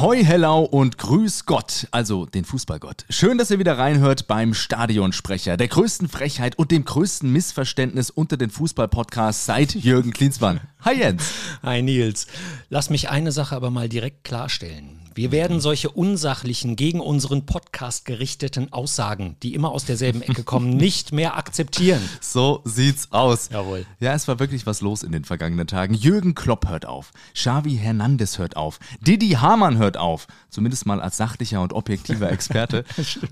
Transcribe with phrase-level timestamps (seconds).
[0.00, 3.04] Ahoi, hello und grüß Gott, also den Fußballgott.
[3.10, 8.38] Schön, dass ihr wieder reinhört beim Stadionsprecher, der größten Frechheit und dem größten Missverständnis unter
[8.38, 10.62] den Fußballpodcasts seit Jürgen Klinsmann.
[10.86, 11.34] Hi Jens.
[11.62, 12.28] Hi Nils.
[12.70, 14.99] Lass mich eine Sache aber mal direkt klarstellen.
[15.14, 20.70] Wir werden solche unsachlichen, gegen unseren Podcast gerichteten Aussagen, die immer aus derselben Ecke kommen,
[20.76, 22.00] nicht mehr akzeptieren.
[22.20, 23.48] So sieht's aus.
[23.50, 23.86] Jawohl.
[23.98, 25.94] Ja, es war wirklich was los in den vergangenen Tagen.
[25.94, 27.12] Jürgen Klopp hört auf.
[27.34, 28.78] Xavi Hernandez hört auf.
[29.00, 30.28] Didi Hamann hört auf.
[30.48, 32.84] Zumindest mal als sachlicher und objektiver Experte.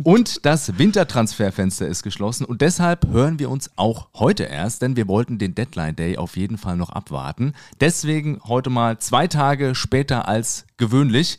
[0.02, 2.44] und das Wintertransferfenster ist geschlossen.
[2.44, 6.36] Und deshalb hören wir uns auch heute erst, denn wir wollten den Deadline Day auf
[6.36, 7.52] jeden Fall noch abwarten.
[7.80, 11.38] Deswegen heute mal zwei Tage später als gewöhnlich.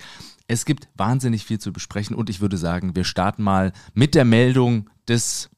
[0.49, 4.25] Es gibt wahnsinnig viel zu besprechen und ich würde sagen, wir starten mal mit der
[4.25, 5.51] Meldung des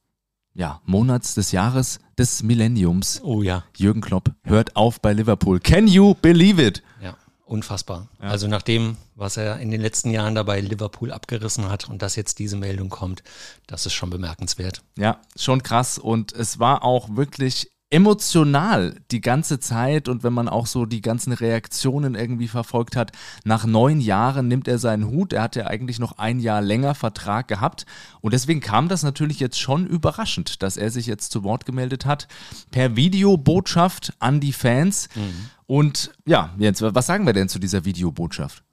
[0.53, 3.21] ja, Monats, des Jahres, des Millenniums.
[3.23, 3.63] Oh ja.
[3.77, 5.61] Jürgen Klopp hört auf bei Liverpool.
[5.61, 6.83] Can you believe it?
[7.01, 8.09] Ja, unfassbar.
[8.21, 8.27] Ja.
[8.27, 12.17] Also nach dem, was er in den letzten Jahren dabei Liverpool abgerissen hat und dass
[12.17, 13.23] jetzt diese Meldung kommt,
[13.67, 14.83] das ist schon bemerkenswert.
[14.97, 20.47] Ja, schon krass und es war auch wirklich emotional die ganze Zeit und wenn man
[20.47, 23.11] auch so die ganzen Reaktionen irgendwie verfolgt hat,
[23.43, 25.33] nach neun Jahren nimmt er seinen Hut.
[25.33, 27.85] Er hat ja eigentlich noch ein Jahr länger Vertrag gehabt
[28.21, 32.05] und deswegen kam das natürlich jetzt schon überraschend, dass er sich jetzt zu Wort gemeldet
[32.05, 32.29] hat
[32.71, 35.09] per Videobotschaft an die Fans.
[35.13, 35.49] Mhm.
[35.67, 38.63] Und ja, Jens, was sagen wir denn zu dieser Videobotschaft?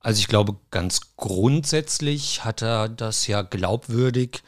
[0.00, 4.42] Also ich glaube, ganz grundsätzlich hat er das ja glaubwürdig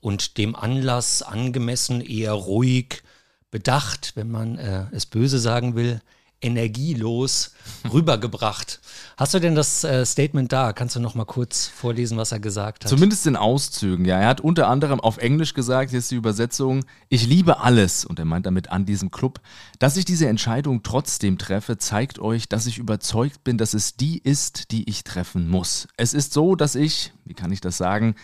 [0.00, 3.02] und dem Anlass angemessen, eher ruhig
[3.50, 6.00] bedacht, wenn man äh, es böse sagen will,
[6.40, 7.52] energielos
[7.92, 8.80] rübergebracht.
[9.16, 10.72] Hast du denn das äh, Statement da?
[10.72, 12.90] Kannst du noch mal kurz vorlesen, was er gesagt hat?
[12.90, 14.20] Zumindest in Auszügen, ja.
[14.20, 18.18] Er hat unter anderem auf Englisch gesagt, hier ist die Übersetzung, ich liebe alles, und
[18.18, 19.40] er meint damit an diesem Club.
[19.78, 24.18] Dass ich diese Entscheidung trotzdem treffe, zeigt euch, dass ich überzeugt bin, dass es die
[24.18, 25.88] ist, die ich treffen muss.
[25.96, 28.14] Es ist so, dass ich, wie kann ich das sagen,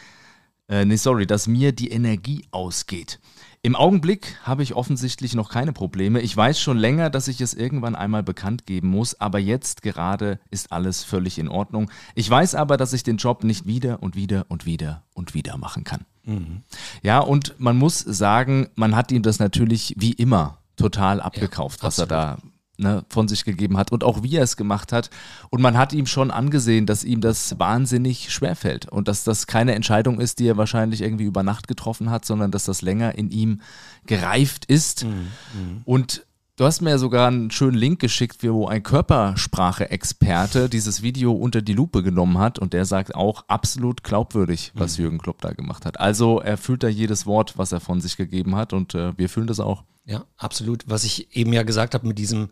[0.68, 3.18] äh, nee, sorry, dass mir die Energie ausgeht.
[3.64, 6.20] Im Augenblick habe ich offensichtlich noch keine Probleme.
[6.20, 10.40] Ich weiß schon länger, dass ich es irgendwann einmal bekannt geben muss, aber jetzt gerade
[10.50, 11.88] ist alles völlig in Ordnung.
[12.16, 15.58] Ich weiß aber, dass ich den Job nicht wieder und wieder und wieder und wieder
[15.58, 16.04] machen kann.
[16.24, 16.62] Mhm.
[17.04, 21.86] Ja, und man muss sagen, man hat ihm das natürlich wie immer total abgekauft, ja,
[21.86, 22.38] was er da
[22.78, 25.10] ne, von sich gegeben hat und auch wie er es gemacht hat.
[25.50, 29.74] Und man hat ihm schon angesehen, dass ihm das wahnsinnig schwerfällt und dass das keine
[29.74, 33.30] Entscheidung ist, die er wahrscheinlich irgendwie über Nacht getroffen hat, sondern dass das länger in
[33.30, 33.60] ihm
[34.06, 35.04] gereift ist.
[35.04, 35.80] Mhm, mh.
[35.84, 41.32] Und Du hast mir ja sogar einen schönen Link geschickt, wo ein Körpersprache-Experte dieses Video
[41.32, 45.04] unter die Lupe genommen hat und der sagt auch absolut glaubwürdig, was mhm.
[45.04, 45.98] Jürgen Klopp da gemacht hat.
[45.98, 49.30] Also er fühlt da jedes Wort, was er von sich gegeben hat und äh, wir
[49.30, 49.84] fühlen das auch.
[50.04, 50.84] Ja, absolut.
[50.86, 52.50] Was ich eben ja gesagt habe mit diesem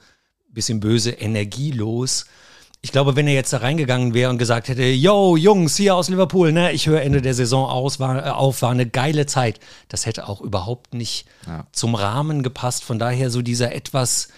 [0.53, 2.27] bisschen böse, energielos.
[2.83, 6.09] Ich glaube, wenn er jetzt da reingegangen wäre und gesagt hätte, yo, Jungs, hier aus
[6.09, 9.60] Liverpool, ne, ich höre Ende der Saison aus, war, äh, auf, war eine geile Zeit.
[9.89, 11.66] Das hätte auch überhaupt nicht ja.
[11.72, 12.84] zum Rahmen gepasst.
[12.84, 14.28] Von daher so dieser etwas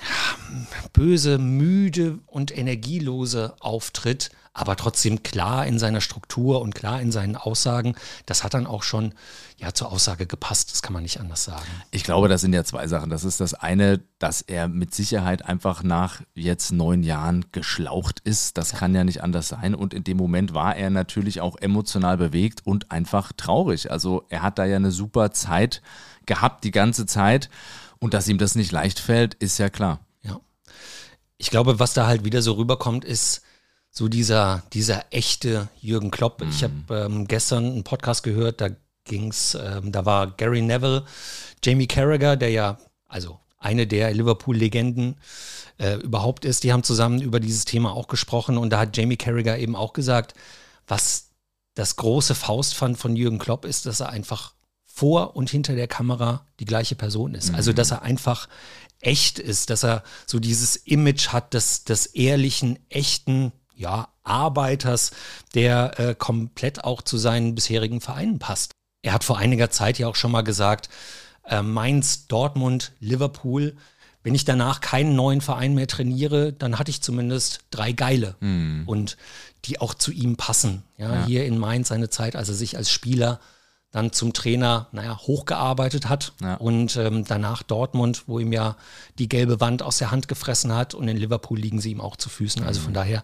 [0.00, 0.58] ja,
[0.92, 7.36] böse, müde und energielose Auftritt aber trotzdem klar in seiner Struktur und klar in seinen
[7.36, 7.94] Aussagen.
[8.26, 9.14] Das hat dann auch schon
[9.58, 11.68] ja zur Aussage gepasst, das kann man nicht anders sagen.
[11.90, 13.10] Ich glaube, das sind ja zwei Sachen.
[13.10, 18.58] Das ist das eine, dass er mit Sicherheit einfach nach jetzt neun Jahren geschlaucht ist.
[18.58, 18.78] Das ja.
[18.78, 19.74] kann ja nicht anders sein.
[19.74, 23.90] Und in dem Moment war er natürlich auch emotional bewegt und einfach traurig.
[23.90, 25.80] Also er hat da ja eine super Zeit
[26.26, 27.50] gehabt, die ganze Zeit.
[27.98, 30.00] Und dass ihm das nicht leicht fällt, ist ja klar.
[30.22, 30.40] Ja.
[31.36, 33.42] Ich glaube, was da halt wieder so rüberkommt, ist,
[33.90, 36.40] so dieser, dieser echte Jürgen Klopp.
[36.40, 36.50] Mhm.
[36.50, 38.68] Ich habe ähm, gestern einen Podcast gehört, da
[39.04, 41.04] ging's, ähm, da war Gary Neville,
[41.64, 45.16] Jamie Carragher, der ja, also eine der Liverpool-Legenden
[45.78, 49.16] äh, überhaupt ist, die haben zusammen über dieses Thema auch gesprochen und da hat Jamie
[49.16, 50.34] Carragher eben auch gesagt,
[50.86, 51.30] was
[51.74, 54.54] das große Faustpfand von Jürgen Klopp ist, dass er einfach
[54.84, 57.44] vor und hinter der Kamera die gleiche Person ist.
[57.44, 57.56] Also, mhm.
[57.56, 58.48] Also, dass er einfach
[59.00, 65.10] echt ist, dass er so dieses Image hat des, des ehrlichen, echten ja, Arbeiters,
[65.54, 68.72] der äh, komplett auch zu seinen bisherigen Vereinen passt.
[69.02, 70.90] Er hat vor einiger Zeit ja auch schon mal gesagt,
[71.44, 73.74] äh, Mainz, Dortmund, Liverpool,
[74.22, 78.82] wenn ich danach keinen neuen Verein mehr trainiere, dann hatte ich zumindest drei geile mhm.
[78.84, 79.16] und
[79.64, 80.82] die auch zu ihm passen.
[80.98, 83.40] Ja, ja, hier in Mainz seine Zeit, als er sich als Spieler
[83.92, 86.54] dann zum Trainer, naja, hochgearbeitet hat ja.
[86.54, 88.76] und ähm, danach Dortmund, wo ihm ja
[89.18, 92.16] die gelbe Wand aus der Hand gefressen hat und in Liverpool liegen sie ihm auch
[92.16, 92.62] zu Füßen.
[92.62, 92.94] Also von mhm.
[92.94, 93.22] daher,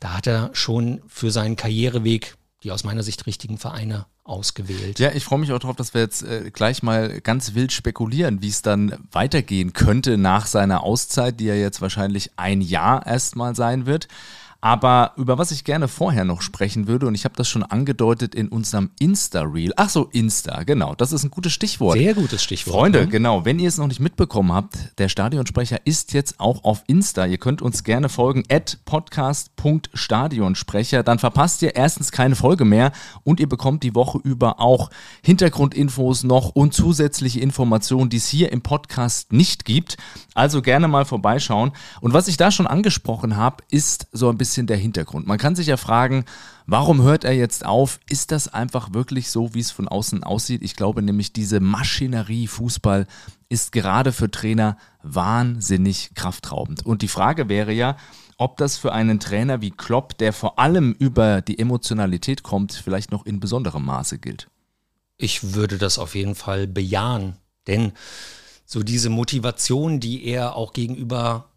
[0.00, 4.98] da hat er schon für seinen Karriereweg die aus meiner Sicht richtigen Vereine ausgewählt.
[4.98, 8.42] Ja, ich freue mich auch darauf, dass wir jetzt äh, gleich mal ganz wild spekulieren,
[8.42, 13.54] wie es dann weitergehen könnte nach seiner Auszeit, die ja jetzt wahrscheinlich ein Jahr erstmal
[13.54, 14.08] sein wird.
[14.60, 18.34] Aber über was ich gerne vorher noch sprechen würde, und ich habe das schon angedeutet
[18.34, 19.72] in unserem Insta-Reel.
[19.76, 20.96] Ach so, Insta, genau.
[20.96, 21.96] Das ist ein gutes Stichwort.
[21.96, 22.74] Sehr gutes Stichwort.
[22.74, 23.06] Freunde, ne?
[23.06, 23.44] genau.
[23.44, 27.26] Wenn ihr es noch nicht mitbekommen habt, der Stadionsprecher ist jetzt auch auf Insta.
[27.26, 31.04] Ihr könnt uns gerne folgen, at podcast.stadionsprecher.
[31.04, 32.90] Dann verpasst ihr erstens keine Folge mehr
[33.22, 34.90] und ihr bekommt die Woche über auch
[35.22, 39.98] Hintergrundinfos noch und zusätzliche Informationen, die es hier im Podcast nicht gibt.
[40.34, 41.70] Also gerne mal vorbeischauen.
[42.00, 45.26] Und was ich da schon angesprochen habe, ist so ein bisschen bisschen der Hintergrund.
[45.26, 46.24] Man kann sich ja fragen,
[46.66, 48.00] warum hört er jetzt auf?
[48.08, 50.62] Ist das einfach wirklich so, wie es von außen aussieht?
[50.62, 53.06] Ich glaube nämlich, diese Maschinerie Fußball
[53.50, 56.86] ist gerade für Trainer wahnsinnig kraftraubend.
[56.86, 57.98] Und die Frage wäre ja,
[58.38, 63.12] ob das für einen Trainer wie Klopp, der vor allem über die Emotionalität kommt, vielleicht
[63.12, 64.48] noch in besonderem Maße gilt.
[65.18, 67.36] Ich würde das auf jeden Fall bejahen,
[67.66, 67.92] denn
[68.64, 71.47] so diese Motivation, die er auch gegenüber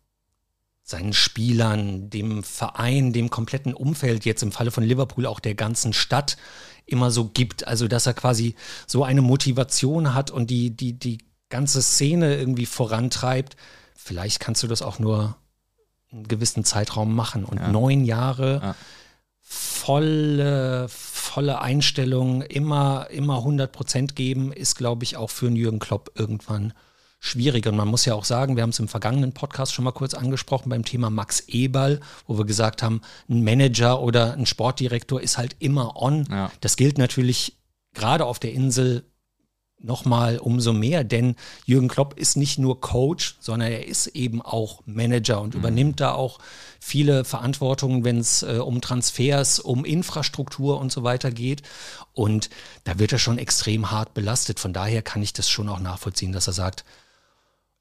[0.83, 5.93] seinen Spielern, dem Verein, dem kompletten Umfeld, jetzt im Falle von Liverpool auch der ganzen
[5.93, 6.37] Stadt
[6.85, 7.67] immer so gibt.
[7.67, 8.55] Also, dass er quasi
[8.87, 11.19] so eine Motivation hat und die, die, die
[11.49, 13.55] ganze Szene irgendwie vorantreibt.
[13.95, 15.37] Vielleicht kannst du das auch nur
[16.11, 17.45] einen gewissen Zeitraum machen.
[17.45, 17.71] Und ja.
[17.71, 18.75] neun Jahre ja.
[19.41, 25.79] volle, volle Einstellung, immer, immer 100 Prozent geben, ist, glaube ich, auch für einen Jürgen
[25.79, 26.73] Klopp irgendwann
[27.23, 27.67] schwierig.
[27.67, 30.15] Und man muss ja auch sagen, wir haben es im vergangenen Podcast schon mal kurz
[30.15, 35.37] angesprochen beim Thema Max Eberl, wo wir gesagt haben, ein Manager oder ein Sportdirektor ist
[35.37, 36.27] halt immer on.
[36.29, 36.51] Ja.
[36.61, 37.57] Das gilt natürlich
[37.93, 39.05] gerade auf der Insel
[39.83, 41.35] nochmal umso mehr, denn
[41.65, 45.59] Jürgen Klopp ist nicht nur Coach, sondern er ist eben auch Manager und mhm.
[45.59, 46.39] übernimmt da auch
[46.79, 51.61] viele Verantwortungen, wenn es äh, um Transfers, um Infrastruktur und so weiter geht.
[52.13, 52.49] Und
[52.83, 54.59] da wird er schon extrem hart belastet.
[54.59, 56.83] Von daher kann ich das schon auch nachvollziehen, dass er sagt,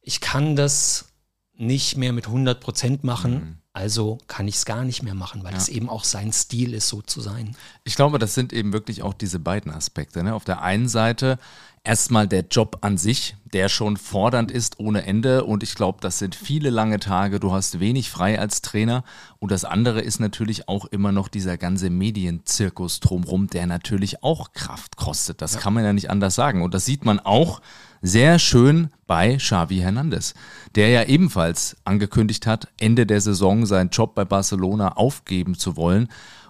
[0.02, 1.06] ich kann das
[1.54, 3.32] nicht mehr mit 100 Prozent machen.
[3.32, 3.56] Mhm.
[3.72, 5.74] Also kann ich es gar nicht mehr machen, weil es ja.
[5.74, 7.56] eben auch sein Stil ist, so zu sein.
[7.84, 10.24] Ich glaube, das sind eben wirklich auch diese beiden Aspekte.
[10.24, 10.34] Ne?
[10.34, 11.38] Auf der einen Seite
[11.84, 15.44] erstmal der Job an sich, der schon fordernd ist ohne Ende.
[15.44, 17.38] Und ich glaube, das sind viele lange Tage.
[17.38, 19.04] Du hast wenig frei als Trainer.
[19.38, 24.52] Und das andere ist natürlich auch immer noch dieser ganze Medienzirkus drumherum, der natürlich auch
[24.52, 25.42] Kraft kostet.
[25.42, 25.60] Das ja.
[25.60, 26.62] kann man ja nicht anders sagen.
[26.62, 27.60] Und das sieht man auch
[28.02, 30.34] sehr schön bei Xavi Hernandez,
[30.74, 36.08] der ja ebenfalls angekündigt hat, Ende der Saison seinen Job bei Barcelona aufgeben zu wollen.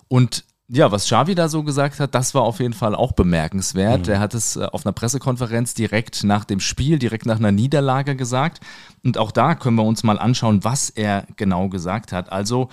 [0.09, 4.07] Und ja, was Xavi da so gesagt hat, das war auf jeden Fall auch bemerkenswert.
[4.07, 4.13] Mhm.
[4.13, 8.15] Er hat es äh, auf einer Pressekonferenz direkt nach dem Spiel, direkt nach einer Niederlage
[8.15, 8.61] gesagt.
[9.03, 12.31] Und auch da können wir uns mal anschauen, was er genau gesagt hat.
[12.31, 12.69] Also,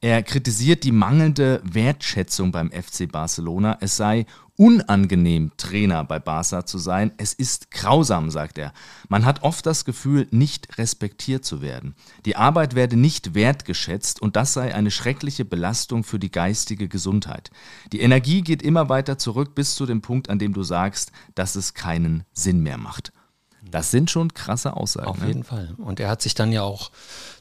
[0.00, 3.78] er kritisiert die mangelnde Wertschätzung beim FC Barcelona.
[3.80, 4.26] Es sei
[4.56, 7.12] unangenehm, Trainer bei Barca zu sein.
[7.16, 8.72] Es ist grausam, sagt er.
[9.08, 11.94] Man hat oft das Gefühl, nicht respektiert zu werden.
[12.24, 17.50] Die Arbeit werde nicht wertgeschätzt und das sei eine schreckliche Belastung für die geistige Gesundheit.
[17.92, 21.56] Die Energie geht immer weiter zurück bis zu dem Punkt, an dem du sagst, dass
[21.56, 23.12] es keinen Sinn mehr macht.
[23.70, 25.08] Das sind schon krasse Aussagen.
[25.08, 25.26] Auf ne?
[25.26, 25.74] jeden Fall.
[25.78, 26.90] Und er hat sich dann ja auch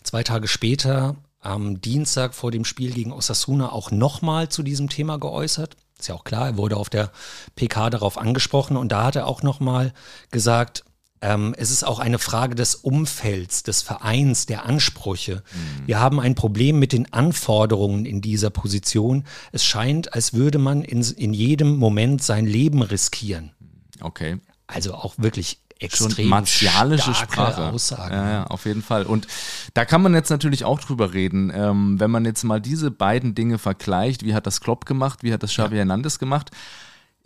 [0.03, 5.17] zwei Tage später am Dienstag vor dem Spiel gegen Osasuna auch nochmal zu diesem Thema
[5.17, 5.77] geäußert.
[5.97, 7.11] Ist ja auch klar, er wurde auf der
[7.55, 9.93] PK darauf angesprochen und da hat er auch nochmal
[10.31, 10.83] gesagt,
[11.21, 15.43] ähm, es ist auch eine Frage des Umfelds, des Vereins, der Ansprüche.
[15.53, 15.87] Mhm.
[15.87, 19.23] Wir haben ein Problem mit den Anforderungen in dieser Position.
[19.51, 23.53] Es scheint, als würde man in, in jedem Moment sein Leben riskieren.
[24.01, 24.39] Okay.
[24.67, 27.69] Also auch wirklich extrem martialische Sprache.
[27.71, 28.13] Aussagen.
[28.13, 29.03] Ja, ja, auf jeden Fall.
[29.05, 29.27] Und
[29.73, 31.51] da kann man jetzt natürlich auch drüber reden.
[31.53, 35.33] Ähm, wenn man jetzt mal diese beiden Dinge vergleicht, wie hat das Klopp gemacht, wie
[35.33, 35.79] hat das Xavi ja.
[35.79, 36.51] Hernandez gemacht?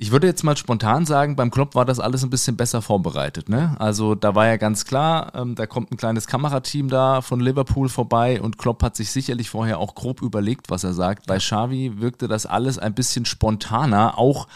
[0.01, 3.50] Ich würde jetzt mal spontan sagen, beim Klopp war das alles ein bisschen besser vorbereitet.
[3.50, 3.75] Ne?
[3.79, 7.89] Also da war ja ganz klar, ähm, da kommt ein kleines Kamerateam da von Liverpool
[7.89, 11.27] vorbei und Klopp hat sich sicherlich vorher auch grob überlegt, was er sagt.
[11.27, 14.48] Bei Xavi wirkte das alles ein bisschen spontaner, auch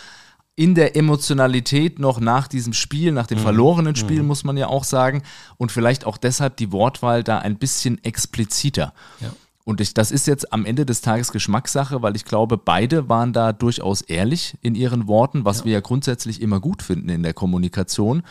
[0.56, 3.44] in der Emotionalität noch nach diesem Spiel, nach dem mhm.
[3.44, 4.28] verlorenen Spiel, mhm.
[4.28, 5.24] muss man ja auch sagen.
[5.58, 8.94] Und vielleicht auch deshalb die Wortwahl da ein bisschen expliziter.
[9.20, 9.34] Ja.
[9.66, 13.34] Und ich, das ist jetzt am Ende des Tages Geschmackssache, weil ich glaube, beide waren
[13.34, 15.66] da durchaus ehrlich in ihren Worten, was ja.
[15.66, 18.24] wir ja grundsätzlich immer gut finden in der Kommunikation.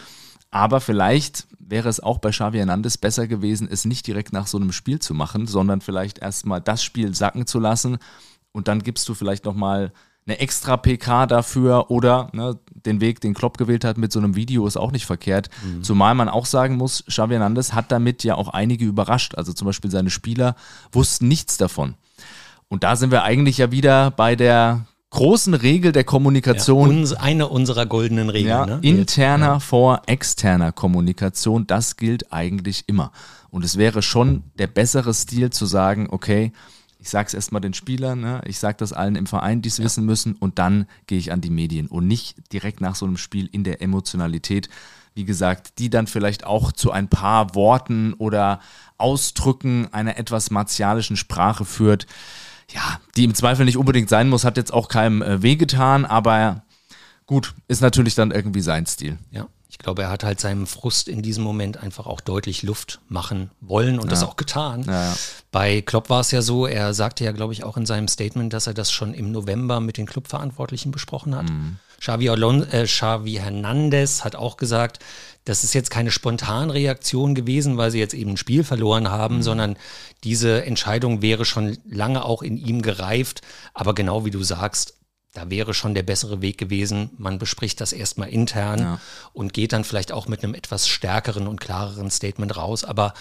[0.50, 4.58] Aber vielleicht wäre es auch bei Xavi Hernandez besser gewesen, es nicht direkt nach so
[4.58, 7.96] einem Spiel zu machen, sondern vielleicht erstmal das Spiel sacken zu lassen
[8.52, 9.92] und dann gibst du vielleicht nochmal
[10.26, 14.36] eine extra PK dafür oder ne, den Weg, den Klopp gewählt hat mit so einem
[14.36, 15.50] Video ist auch nicht verkehrt.
[15.64, 15.82] Mhm.
[15.82, 19.34] Zumal man auch sagen muss, Xavi Hernandez hat damit ja auch einige überrascht.
[19.36, 20.54] Also zum Beispiel seine Spieler
[20.92, 21.94] wussten nichts davon.
[22.68, 26.90] Und da sind wir eigentlich ja wieder bei der großen Regel der Kommunikation.
[26.90, 28.48] Ja, uns, eine unserer goldenen Regeln.
[28.48, 28.78] Ja, ne?
[28.82, 29.58] Interner ja.
[29.60, 33.12] vor externer Kommunikation, das gilt eigentlich immer.
[33.50, 36.52] Und es wäre schon der bessere Stil zu sagen, okay,
[37.02, 38.40] ich sage es erstmal den Spielern, ne?
[38.47, 39.85] ich sage das allen im Verein, die es ja.
[39.85, 43.16] wissen müssen und dann gehe ich an die Medien und nicht direkt nach so einem
[43.16, 44.68] Spiel in der Emotionalität,
[45.14, 48.61] wie gesagt, die dann vielleicht auch zu ein paar Worten oder
[48.99, 52.06] Ausdrücken einer etwas martialischen Sprache führt.
[52.73, 56.62] Ja, die im Zweifel nicht unbedingt sein muss, hat jetzt auch keinem äh, wehgetan, aber
[57.26, 59.18] gut, ist natürlich dann irgendwie sein Stil.
[59.32, 59.49] Ja.
[59.72, 63.50] Ich glaube, er hat halt seinem Frust in diesem Moment einfach auch deutlich Luft machen
[63.62, 64.10] wollen und ja.
[64.10, 64.84] das auch getan.
[64.84, 65.16] Ja, ja.
[65.50, 68.52] Bei Klopp war es ja so, er sagte ja, glaube ich, auch in seinem Statement,
[68.52, 71.48] dass er das schon im November mit den Clubverantwortlichen besprochen hat.
[71.48, 71.78] Mhm.
[72.00, 74.98] Xavi, Alon äh, Xavi Hernandez hat auch gesagt,
[75.46, 79.42] das ist jetzt keine Spontanreaktion gewesen, weil sie jetzt eben ein Spiel verloren haben, mhm.
[79.42, 79.76] sondern
[80.22, 83.40] diese Entscheidung wäre schon lange auch in ihm gereift.
[83.72, 84.98] Aber genau wie du sagst,
[85.32, 87.10] da wäre schon der bessere Weg gewesen.
[87.16, 89.00] Man bespricht das erstmal intern ja.
[89.32, 92.84] und geht dann vielleicht auch mit einem etwas stärkeren und klareren Statement raus.
[92.84, 93.14] Aber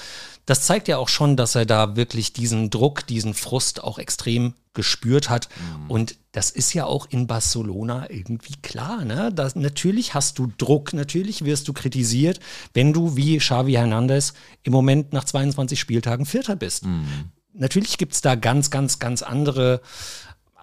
[0.45, 4.55] das zeigt ja auch schon, dass er da wirklich diesen Druck, diesen Frust auch extrem
[4.73, 5.47] gespürt hat.
[5.55, 5.91] Mhm.
[5.91, 9.05] Und das ist ja auch in Barcelona irgendwie klar.
[9.05, 9.31] Ne?
[9.33, 12.41] Das, natürlich hast du Druck, natürlich wirst du kritisiert,
[12.73, 16.85] wenn du wie Xavi Hernandez im Moment nach 22 Spieltagen Vierter bist.
[16.85, 17.31] Mhm.
[17.53, 19.81] Natürlich gibt es da ganz, ganz, ganz andere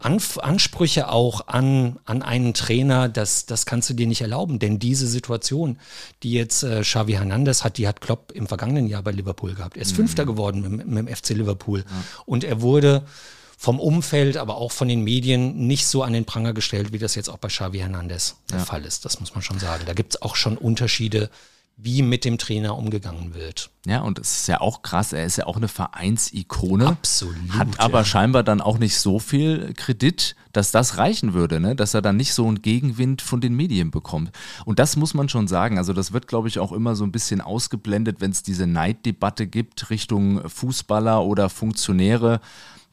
[0.01, 4.59] Anf Ansprüche auch an, an einen Trainer, das, das kannst du dir nicht erlauben.
[4.59, 5.79] Denn diese Situation,
[6.23, 9.77] die jetzt äh, Xavi Hernandez hat, die hat Klopp im vergangenen Jahr bei Liverpool gehabt.
[9.77, 9.97] Er ist mhm.
[9.97, 11.81] Fünfter geworden mit, mit, dem FC Liverpool.
[11.81, 12.05] Ja.
[12.27, 13.05] Und er wurde
[13.57, 17.17] vom Umfeld, aber auch von den Medien nicht so an den Pranger gestellt, wie das
[17.17, 18.65] jetzt auch bei Xavi Hernandez der ja.
[18.65, 19.05] Fall ist.
[19.05, 19.83] Das muss man schon sagen.
[19.85, 21.29] Da gibt es auch schon Unterschiede
[21.81, 23.71] wie mit dem Trainer umgegangen wird.
[23.87, 26.89] Ja, und es ist ja auch krass, er ist ja auch eine Vereinsikone.
[26.89, 27.37] Absolut.
[27.51, 28.05] Hat aber ja.
[28.05, 31.77] scheinbar dann auch nicht so viel Kredit, dass das reichen würde, ne?
[31.77, 34.33] dass er dann nicht so einen Gegenwind von den Medien bekommt.
[34.65, 35.79] Und das muss man schon sagen.
[35.79, 39.47] Also, das wird, glaube ich, auch immer so ein bisschen ausgeblendet, wenn es diese Neiddebatte
[39.47, 42.41] gibt Richtung Fußballer oder Funktionäre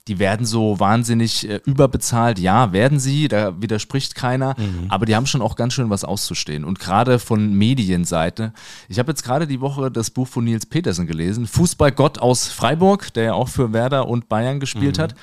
[0.08, 2.38] die werden so wahnsinnig äh, überbezahlt.
[2.38, 4.86] Ja, werden sie, da widerspricht keiner, mhm.
[4.90, 6.64] aber die haben schon auch ganz schön was auszustehen.
[6.64, 8.54] Und gerade von Medienseite.
[8.88, 13.14] Ich habe jetzt gerade die Woche das Buch von Nils Petersen gelesen, Fußballgott aus Freiburg,
[13.14, 15.02] der ja auch für Werder und Bayern gespielt mhm.
[15.02, 15.16] hat.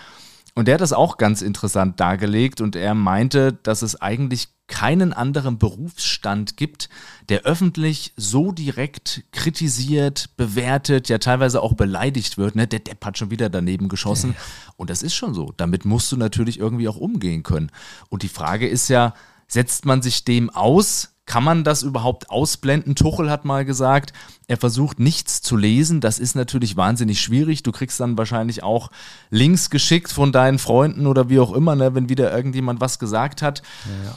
[0.55, 5.13] Und der hat das auch ganz interessant dargelegt und er meinte, dass es eigentlich keinen
[5.13, 6.89] anderen Berufsstand gibt,
[7.29, 12.55] der öffentlich so direkt kritisiert, bewertet, ja teilweise auch beleidigt wird.
[12.55, 12.67] Ne?
[12.67, 14.35] Der Depp hat schon wieder daneben geschossen.
[14.77, 15.53] Und das ist schon so.
[15.57, 17.71] Damit musst du natürlich irgendwie auch umgehen können.
[18.09, 19.15] Und die Frage ist ja,
[19.47, 21.15] setzt man sich dem aus?
[21.33, 22.95] Kann man das überhaupt ausblenden?
[22.95, 24.13] Tuchel hat mal gesagt,
[24.49, 26.03] er versucht nichts zu lesen.
[26.03, 27.63] Das ist natürlich wahnsinnig schwierig.
[27.63, 28.91] Du kriegst dann wahrscheinlich auch
[29.31, 33.41] Links geschickt von deinen Freunden oder wie auch immer, ne, wenn wieder irgendjemand was gesagt
[33.41, 33.63] hat.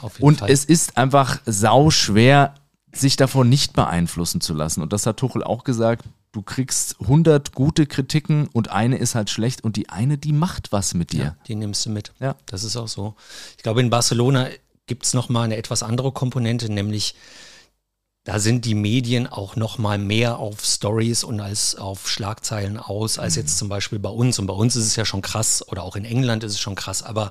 [0.02, 0.50] Ja, Und Fall.
[0.50, 2.52] es ist einfach sau schwer,
[2.92, 4.82] sich davon nicht beeinflussen zu lassen.
[4.82, 6.04] Und das hat Tuchel auch gesagt.
[6.32, 10.70] Du kriegst 100 gute Kritiken und eine ist halt schlecht und die eine, die macht
[10.70, 11.24] was mit dir.
[11.24, 12.12] Ja, die nimmst du mit.
[12.20, 12.34] Ja.
[12.44, 13.14] Das ist auch so.
[13.56, 14.48] Ich glaube, in Barcelona
[14.86, 17.14] gibt es nochmal eine etwas andere Komponente, nämlich
[18.24, 23.20] da sind die Medien auch noch mal mehr auf Stories und als auf Schlagzeilen aus,
[23.20, 23.42] als mhm.
[23.42, 24.40] jetzt zum Beispiel bei uns.
[24.40, 26.74] Und bei uns ist es ja schon krass, oder auch in England ist es schon
[26.74, 27.30] krass, aber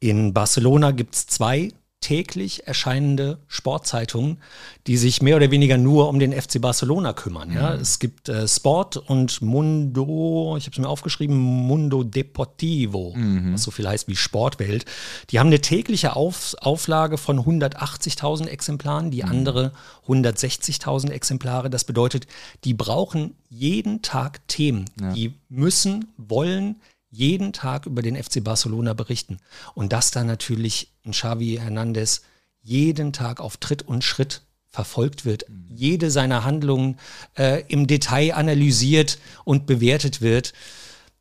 [0.00, 1.70] in Barcelona gibt es zwei
[2.02, 4.38] täglich erscheinende Sportzeitungen,
[4.86, 7.48] die sich mehr oder weniger nur um den FC Barcelona kümmern.
[7.48, 7.54] Mhm.
[7.54, 13.54] Ja, es gibt äh, Sport und Mundo, ich habe es mir aufgeschrieben, Mundo Deportivo, mhm.
[13.54, 14.84] was so viel heißt wie Sportwelt.
[15.30, 19.30] Die haben eine tägliche Auf, Auflage von 180.000 Exemplaren, die mhm.
[19.30, 19.72] andere
[20.06, 21.70] 160.000 Exemplare.
[21.70, 22.26] Das bedeutet,
[22.64, 24.84] die brauchen jeden Tag Themen.
[25.00, 25.12] Ja.
[25.12, 26.76] Die müssen, wollen,
[27.12, 29.38] jeden Tag über den FC Barcelona berichten.
[29.74, 32.22] Und dass da natürlich ein Xavi Hernandez
[32.62, 35.66] jeden Tag auf Tritt und Schritt verfolgt wird, mhm.
[35.68, 36.98] jede seiner Handlungen
[37.36, 40.54] äh, im Detail analysiert und bewertet wird,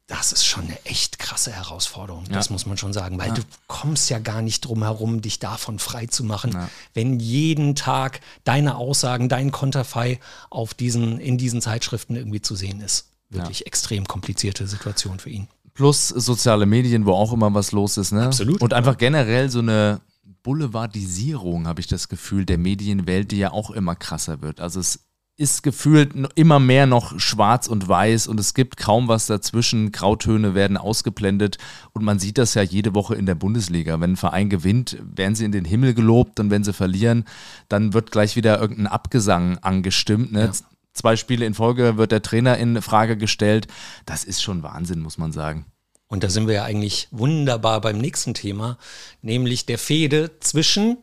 [0.08, 2.26] das ist schon eine echt krasse Herausforderung.
[2.26, 2.34] Ja.
[2.34, 3.36] Das muss man schon sagen, weil ja.
[3.36, 6.70] du kommst ja gar nicht drum herum, dich davon frei zu machen, ja.
[6.94, 10.20] wenn jeden Tag deine Aussagen, dein Konterfei
[10.50, 13.08] auf diesen, in diesen Zeitschriften irgendwie zu sehen ist.
[13.30, 15.48] Wirklich extrem komplizierte Situation für ihn.
[15.74, 18.12] Plus soziale Medien, wo auch immer was los ist.
[18.12, 18.26] Ne?
[18.26, 18.62] Absolut.
[18.62, 20.02] Und einfach generell so eine
[20.44, 24.60] Boulevardisierung, habe ich das Gefühl, der Medienwelt, die ja auch immer krasser wird.
[24.60, 25.00] Also es
[25.38, 29.92] ist gefühlt immer mehr noch schwarz und weiß und es gibt kaum was dazwischen.
[29.92, 31.58] Grautöne werden ausgeblendet
[31.94, 34.00] und man sieht das ja jede Woche in der Bundesliga.
[34.00, 37.26] Wenn ein Verein gewinnt, werden sie in den Himmel gelobt und wenn sie verlieren,
[37.70, 40.32] dann wird gleich wieder irgendein Abgesang angestimmt.
[40.32, 40.46] Ne?
[40.46, 40.52] Ja
[40.94, 43.68] zwei Spiele in Folge wird der Trainer in Frage gestellt.
[44.06, 45.66] Das ist schon Wahnsinn, muss man sagen.
[46.08, 48.78] Und da sind wir ja eigentlich wunderbar beim nächsten Thema,
[49.22, 50.98] nämlich der Fehde zwischen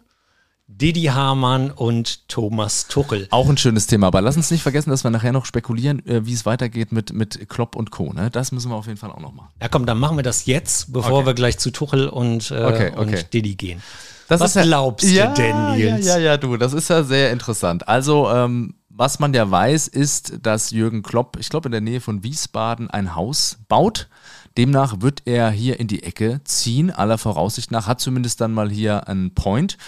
[0.70, 3.26] Didi Hamann und Thomas Tuchel.
[3.30, 6.26] Auch ein schönes Thema, aber lass uns nicht vergessen, dass wir nachher noch spekulieren, äh,
[6.26, 8.12] wie es weitergeht mit, mit Klopp und Co.
[8.12, 8.30] Ne?
[8.30, 9.48] Das müssen wir auf jeden Fall auch noch machen.
[9.62, 11.26] Ja komm, dann machen wir das jetzt, bevor Okay.
[11.26, 12.98] wir gleich zu Tuchel und, äh, Okay, okay.
[12.98, 13.82] und Didi gehen.
[14.28, 16.06] Das Was ist ja, glaubst ja, du denn, Nils?
[16.06, 17.88] Ja, ja, ja, du, das ist ja sehr interessant.
[17.88, 22.00] Also, ähm, was man ja weiß, ist, dass Jürgen Klopp, ich glaube, in der Nähe
[22.00, 24.08] von Wiesbaden ein Haus baut.
[24.56, 28.68] Demnach wird er hier in die Ecke ziehen, aller Voraussicht nach, hat zumindest dann mal
[28.68, 29.78] hier einen Point.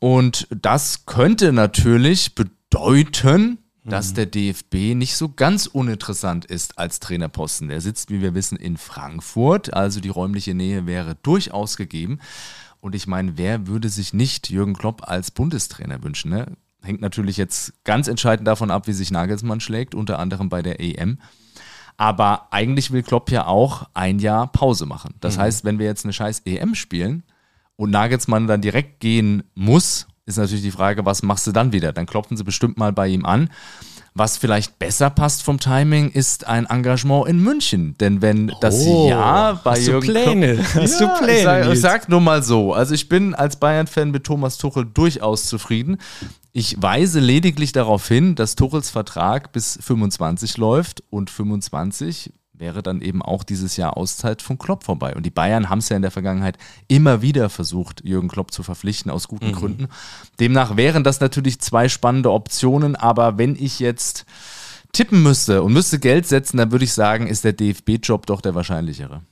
[0.00, 7.68] Und das könnte natürlich bedeuten, dass der DFB nicht so ganz uninteressant ist als Trainerposten.
[7.68, 12.18] Der sitzt, wie wir wissen, in Frankfurt, also die räumliche Nähe wäre durchaus gegeben.
[12.80, 16.30] Und ich meine, wer würde sich nicht Jürgen Klopp als Bundestrainer wünschen?
[16.30, 16.56] Ne?
[16.86, 20.80] Hängt natürlich jetzt ganz entscheidend davon ab, wie sich Nagelsmann schlägt, unter anderem bei der
[20.80, 21.18] EM.
[21.96, 25.14] Aber eigentlich will Klopp ja auch ein Jahr Pause machen.
[25.20, 27.22] Das heißt, wenn wir jetzt eine scheiß EM spielen
[27.76, 31.92] und Nagelsmann dann direkt gehen muss, ist natürlich die Frage, was machst du dann wieder?
[31.92, 33.48] Dann klopfen sie bestimmt mal bei ihm an.
[34.18, 37.98] Was vielleicht besser passt vom Timing, ist ein Engagement in München.
[37.98, 40.54] Denn wenn das Oh, Jahr bei hast du Jürgen Pläne?
[40.56, 42.72] Klopp, Hast du Ja, Pläne, Ich sag, ich sag nur mal so.
[42.72, 45.98] Also ich bin als Bayern-Fan mit Thomas Tuchel durchaus zufrieden.
[46.52, 53.00] Ich weise lediglich darauf hin, dass Tuchels Vertrag bis 25 läuft und 25 wäre dann
[53.00, 55.14] eben auch dieses Jahr Auszeit von Klopp vorbei.
[55.14, 56.58] Und die Bayern haben es ja in der Vergangenheit
[56.88, 59.88] immer wieder versucht, Jürgen Klopp zu verpflichten, aus guten Gründen.
[60.40, 64.26] Demnach wären das natürlich zwei spannende Optionen, aber wenn ich jetzt
[64.92, 68.54] tippen müsste und müsste Geld setzen, dann würde ich sagen, ist der DFB-Job doch der
[68.54, 69.22] wahrscheinlichere.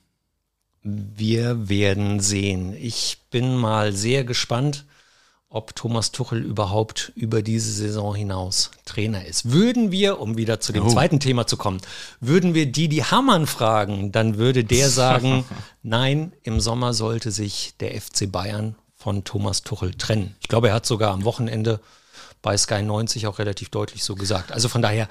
[0.82, 2.74] Wir werden sehen.
[2.78, 4.84] Ich bin mal sehr gespannt,
[5.54, 9.52] ob Thomas Tuchel überhaupt über diese Saison hinaus Trainer ist.
[9.52, 10.90] Würden wir, um wieder zu dem Oh.
[10.90, 11.80] zweiten Thema zu kommen,
[12.20, 15.44] würden wir Didi Hamann fragen, dann würde der sagen,
[15.82, 20.34] nein, im Sommer sollte sich der FC Bayern von Thomas Tuchel trennen.
[20.40, 21.80] Ich glaube, er hat sogar am Wochenende
[22.42, 24.50] bei Sky 90 auch relativ deutlich so gesagt.
[24.52, 25.08] Also von daher,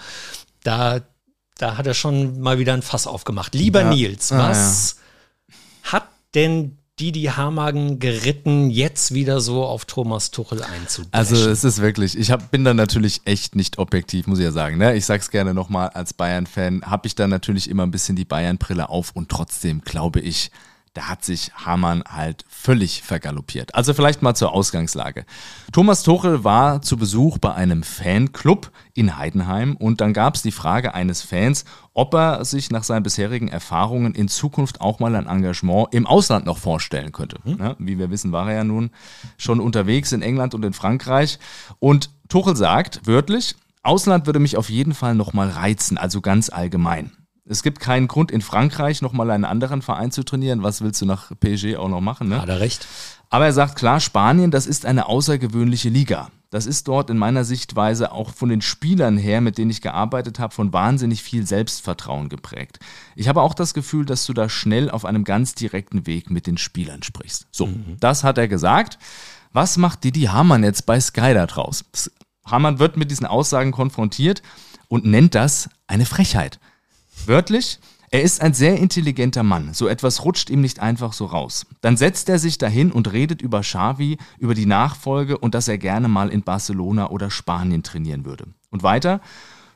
[0.64, 1.02] da,
[1.58, 3.56] da hat er schon mal wieder ein Fass aufgemacht.
[3.56, 3.90] Lieber Ja.
[3.90, 4.98] Nils, Ah, was
[5.84, 11.10] hat denn Didi Hamagen geritten, jetzt wieder so auf Thomas Tuchel einzubrechen?
[11.12, 14.52] Also es ist wirklich, ich hab, bin da natürlich echt nicht objektiv, muss ich ja
[14.52, 14.78] sagen.
[14.78, 14.96] Ne?
[14.96, 18.90] Ich sag's gerne nochmal, als Bayern-Fan habe ich da natürlich immer ein bisschen die Bayern-Brille
[18.90, 20.52] auf und trotzdem glaube ich,
[20.94, 23.74] da hat sich Hamann halt völlig vergaloppiert.
[23.74, 25.26] Also vielleicht mal zur Ausgangslage.
[25.72, 30.52] Thomas Tuchel war zu Besuch bei einem Fanclub in Heidenheim und dann gab es die
[30.52, 35.28] Frage eines Fans, ob er sich nach seinen bisherigen Erfahrungen in Zukunft auch mal ein
[35.28, 37.38] Engagement im Ausland noch vorstellen könnte.
[37.44, 38.92] Ja, wie wir wissen, war er ja nun
[39.38, 41.40] schon unterwegs in England und in Frankreich.
[41.80, 46.50] Und Tuchel sagt wörtlich, Ausland würde mich auf jeden Fall noch mal reizen, also ganz
[46.50, 47.12] allgemein.
[47.54, 50.64] Es gibt keinen Grund, in Frankreich nochmal einen anderen Verein zu trainieren.
[50.64, 52.28] Was willst du nach PSG auch noch machen?
[52.28, 52.42] Ne?
[52.42, 52.88] hat er recht.
[53.30, 56.30] Aber er sagt klar, Spanien, das ist eine außergewöhnliche Liga.
[56.50, 60.40] Das ist dort in meiner Sichtweise auch von den Spielern her, mit denen ich gearbeitet
[60.40, 62.80] habe, von wahnsinnig viel Selbstvertrauen geprägt.
[63.16, 66.48] Ich habe auch das Gefühl, dass du da schnell auf einem ganz direkten Weg mit
[66.48, 67.46] den Spielern sprichst.
[67.52, 68.98] So, das hat er gesagt.
[69.52, 71.86] Was macht Didi Hamann jetzt bei Sky da draus?
[72.46, 74.42] Hamann wird mit diesen Aussagen konfrontiert
[74.88, 76.60] und nennt das eine Frechheit.
[77.26, 77.80] Wörtlich,
[78.14, 79.74] er ist ein sehr intelligenter Mann.
[79.74, 81.66] So etwas rutscht ihm nicht einfach so raus.
[81.82, 85.80] Dann setzt er sich dahin und redet über Xavi, über die Nachfolge und dass er
[85.80, 88.46] gerne mal in Barcelona oder Spanien trainieren würde.
[88.70, 89.20] Und weiter,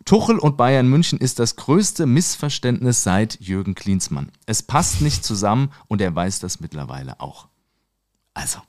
[0.06, 4.32] Tuchel und Bayern München ist das größte Missverständnis seit Jürgen Klinsmann.
[4.46, 7.48] Es passt nicht zusammen und er weiß das mittlerweile auch.
[8.36, 8.60] Also,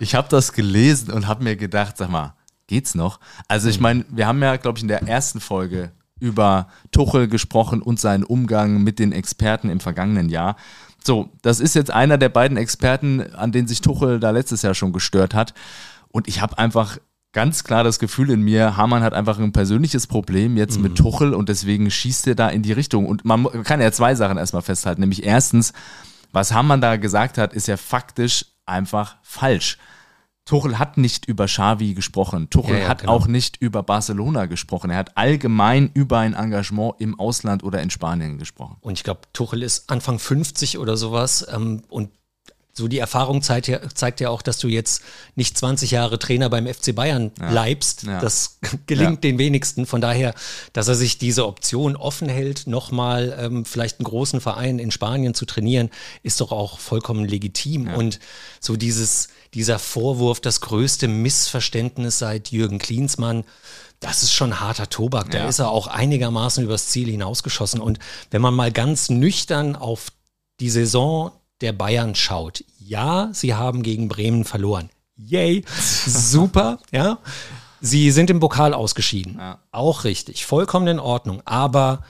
[0.00, 2.34] ich habe das gelesen und habe mir gedacht, sag mal,
[2.66, 3.20] geht's noch?
[3.48, 7.82] Also ich meine, wir haben ja, glaube ich, in der ersten Folge über Tuchel gesprochen
[7.82, 10.56] und seinen Umgang mit den Experten im vergangenen Jahr.
[11.04, 14.74] So, das ist jetzt einer der beiden Experten, an denen sich Tuchel da letztes Jahr
[14.74, 15.54] schon gestört hat.
[16.08, 16.98] Und ich habe einfach
[17.32, 21.34] ganz klar das Gefühl in mir, Hamann hat einfach ein persönliches Problem jetzt mit Tuchel
[21.34, 23.06] und deswegen schießt er da in die Richtung.
[23.06, 25.02] Und man kann ja zwei Sachen erstmal festhalten.
[25.02, 25.74] Nämlich erstens,
[26.32, 29.76] was Hamann da gesagt hat, ist ja faktisch einfach falsch.
[30.46, 32.48] Tuchel hat nicht über Xavi gesprochen.
[32.50, 33.12] Tuchel Ja, ja, hat genau.
[33.12, 34.90] auch nicht über Barcelona gesprochen.
[34.90, 38.76] Er hat allgemein über ein Engagement im Ausland oder in Spanien gesprochen.
[38.80, 41.46] Und ich glaube, Tuchel ist Anfang 50 oder sowas.
[41.52, 42.10] Ähm, und
[42.76, 45.00] so die Erfahrung zeigt ja, zeigt ja auch, dass du jetzt
[45.34, 48.02] nicht 20 Jahre Trainer beim FC Bayern bleibst.
[48.02, 48.20] Ja.
[48.20, 49.86] Das gelingt den wenigsten.
[49.86, 50.34] Von daher,
[50.74, 55.32] dass er sich diese Option offen hält, nochmal ähm, vielleicht einen großen Verein in Spanien
[55.32, 55.88] zu trainieren,
[56.22, 57.88] ist doch auch vollkommen legitim.
[57.88, 58.20] Und
[58.60, 63.44] so dieses, dieser Vorwurf, das größte Missverständnis seit Jürgen Klinsmann,
[64.00, 65.30] das ist schon harter Tobak.
[65.30, 65.48] Da Ja.
[65.48, 67.80] ist er auch einigermaßen übers Ziel hinausgeschossen.
[67.80, 67.98] Und
[68.30, 70.08] wenn man mal ganz nüchtern auf
[70.60, 74.90] die Saison der Bayern schaut, ja, sie haben gegen Bremen verloren.
[75.16, 75.64] Yay,
[76.06, 77.18] super, ja.
[77.80, 79.36] Sie sind im Pokal ausgeschieden.
[79.38, 79.58] Ja.
[79.70, 81.42] Auch richtig, vollkommen in Ordnung.
[81.44, 82.02] Aber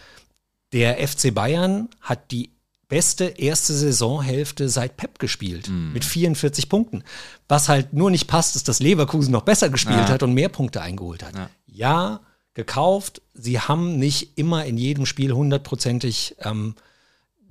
[0.72, 2.50] der FC Bayern hat die
[2.88, 5.92] beste erste Saisonhälfte seit Pep gespielt mm.
[5.92, 7.02] mit 44 Punkten.
[7.48, 10.08] Was halt nur nicht passt, ist, dass Leverkusen noch besser gespielt ja.
[10.08, 11.34] hat und mehr Punkte eingeholt hat.
[11.34, 11.50] Ja.
[11.66, 12.20] ja.
[12.54, 13.22] gekauft.
[13.34, 16.74] Sie haben nicht immer in jedem Spiel hundertprozentig ähm,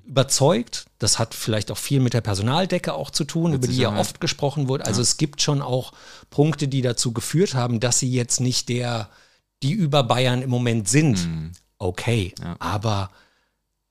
[0.06, 0.86] überzeugt.
[1.00, 3.98] Das hat vielleicht auch viel mit der Personaldecke auch zu tun, mit über die ja
[3.98, 4.86] oft gesprochen wurde.
[4.86, 5.04] Also ja.
[5.04, 5.94] es gibt schon auch
[6.30, 9.10] Punkte, die dazu geführt haben, dass sie jetzt nicht der,
[9.64, 11.26] die über Bayern im Moment sind.
[11.28, 11.52] Mhm.
[11.78, 12.56] Okay, ja.
[12.60, 13.10] aber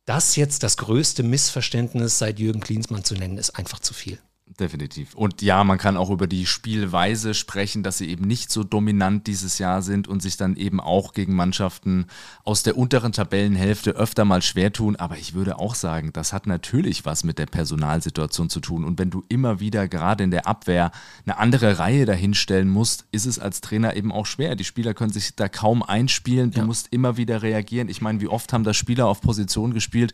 [0.07, 4.19] das jetzt das größte Missverständnis seit Jürgen Klinsmann zu nennen, ist einfach zu viel.
[4.47, 5.15] Definitiv.
[5.15, 9.27] Und ja, man kann auch über die Spielweise sprechen, dass sie eben nicht so dominant
[9.27, 12.07] dieses Jahr sind und sich dann eben auch gegen Mannschaften
[12.45, 14.97] aus der unteren Tabellenhälfte öfter mal schwer tun.
[14.97, 18.85] Aber ich würde auch sagen, das hat natürlich was mit der Personalsituation zu tun.
[18.85, 20.93] Und wenn du immer wieder gerade in der Abwehr
[21.25, 24.57] eine andere Reihe dahinstellen musst, ist es als Trainer eben auch schwer.
[24.57, 26.51] Die Spieler können sich da kaum einspielen.
[26.51, 26.67] Du ja.
[26.67, 27.89] musst immer wieder reagieren.
[27.89, 30.13] Ich meine, wie oft haben da Spieler auf Position gespielt,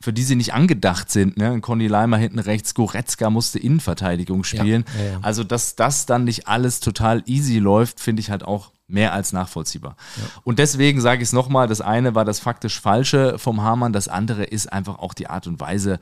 [0.00, 1.36] für die sie nicht angedacht sind.
[1.36, 1.60] Ne?
[1.60, 4.84] Conny Leimer hinten rechts, Goretzka musste Innenverteidigung spielen.
[4.96, 5.18] Ja, ja, ja.
[5.22, 9.32] Also, dass das dann nicht alles total easy läuft, finde ich halt auch mehr als
[9.32, 9.96] nachvollziehbar.
[10.42, 14.08] Und deswegen sage ich es nochmal, das eine war das faktisch Falsche vom Hamann, das
[14.08, 16.00] andere ist einfach auch die Art und Weise,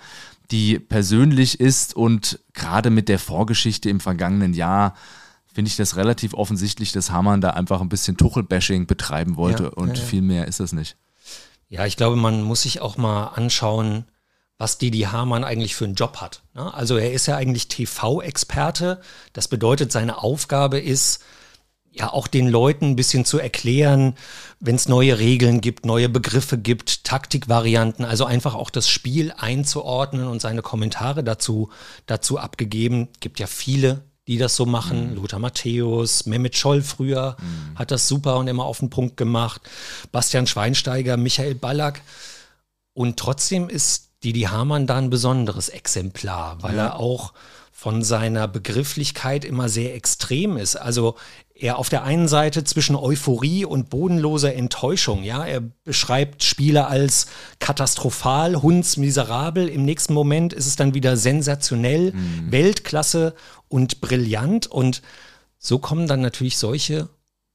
[0.51, 4.95] die persönlich ist und gerade mit der Vorgeschichte im vergangenen Jahr
[5.53, 9.99] finde ich das relativ offensichtlich, dass Hamann da einfach ein bisschen Tuchel-Bashing betreiben wollte und
[9.99, 10.97] viel mehr ist das nicht.
[11.69, 14.05] Ja, ich glaube, man muss sich auch mal anschauen,
[14.57, 16.43] was Didi Hamann eigentlich für einen Job hat.
[16.55, 16.73] Ne?
[16.75, 19.01] Also er ist ja eigentlich TV-Experte.
[19.33, 21.23] Das bedeutet, seine Aufgabe ist,
[21.99, 24.15] ja auch den Leuten ein bisschen zu erklären,
[24.61, 30.29] wenn es neue Regeln gibt, neue Begriffe gibt, Taktikvarianten, also einfach auch das Spiel einzuordnen
[30.29, 31.71] und seine Kommentare dazu,
[32.07, 33.09] dazu abgegeben.
[33.21, 35.11] Gibt ja viele die das so machen.
[35.11, 35.17] Mhm.
[35.17, 37.79] Lothar Matthäus, Mehmet Scholl früher mhm.
[37.79, 39.63] hat das super und immer auf den Punkt gemacht.
[40.13, 42.03] Bastian Schweinsteiger, Michael Ballack.
[42.93, 46.87] Und trotzdem ist Didi Hamann da ein besonderes Exemplar, weil ja.
[46.87, 47.33] er auch
[47.73, 50.77] von seiner Begrifflichkeit immer sehr extrem ist.
[50.77, 51.15] Also
[51.59, 57.27] er auf der einen Seite zwischen Euphorie und bodenloser Enttäuschung, ja, er beschreibt Spiele als
[57.59, 62.53] katastrophal, hundsmiserabel, im nächsten Moment ist es dann wieder sensationell, mhm.
[62.53, 63.35] Weltklasse
[63.69, 65.03] und brillant und
[65.59, 67.09] so kommen dann natürlich solche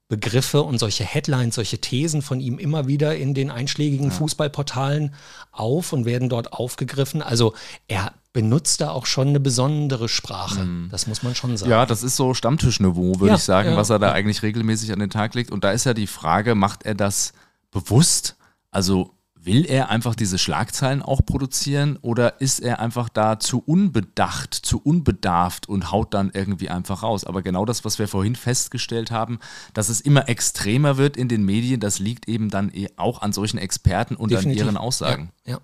[0.09, 4.11] Begriffe und solche Headlines, solche Thesen von ihm immer wieder in den einschlägigen ja.
[4.11, 5.15] Fußballportalen
[5.51, 7.21] auf und werden dort aufgegriffen.
[7.21, 7.53] Also
[7.87, 10.65] er benutzt da auch schon eine besondere Sprache.
[10.65, 10.89] Mhm.
[10.89, 11.69] Das muss man schon sagen.
[11.71, 14.91] Ja, das ist so Stammtischniveau, würde ja, ich sagen, ja, was er da eigentlich regelmäßig
[14.91, 15.51] an den Tag legt.
[15.51, 17.33] Und da ist ja die Frage, macht er das
[17.71, 18.35] bewusst?
[18.71, 19.11] Also
[19.45, 24.79] Will er einfach diese Schlagzeilen auch produzieren oder ist er einfach da zu unbedacht, zu
[24.81, 27.25] unbedarft und haut dann irgendwie einfach raus?
[27.25, 29.39] Aber genau das, was wir vorhin festgestellt haben,
[29.73, 33.33] dass es immer extremer wird in den Medien, das liegt eben dann eh auch an
[33.33, 34.61] solchen Experten und Definitiv.
[34.61, 35.31] an ihren Aussagen.
[35.45, 35.59] Ja, ja.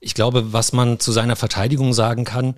[0.00, 2.56] Ich glaube, was man zu seiner Verteidigung sagen kann,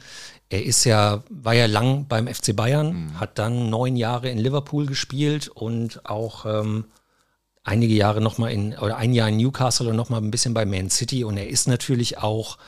[0.48, 3.20] er ist ja, war ja lang beim FC Bayern, mhm.
[3.20, 6.86] hat dann neun Jahre in Liverpool gespielt und auch ähm,
[7.64, 10.90] einige Jahre nochmal in, oder ein Jahr in Newcastle und nochmal ein bisschen bei Man
[10.90, 11.24] City.
[11.24, 12.58] Und er ist natürlich auch,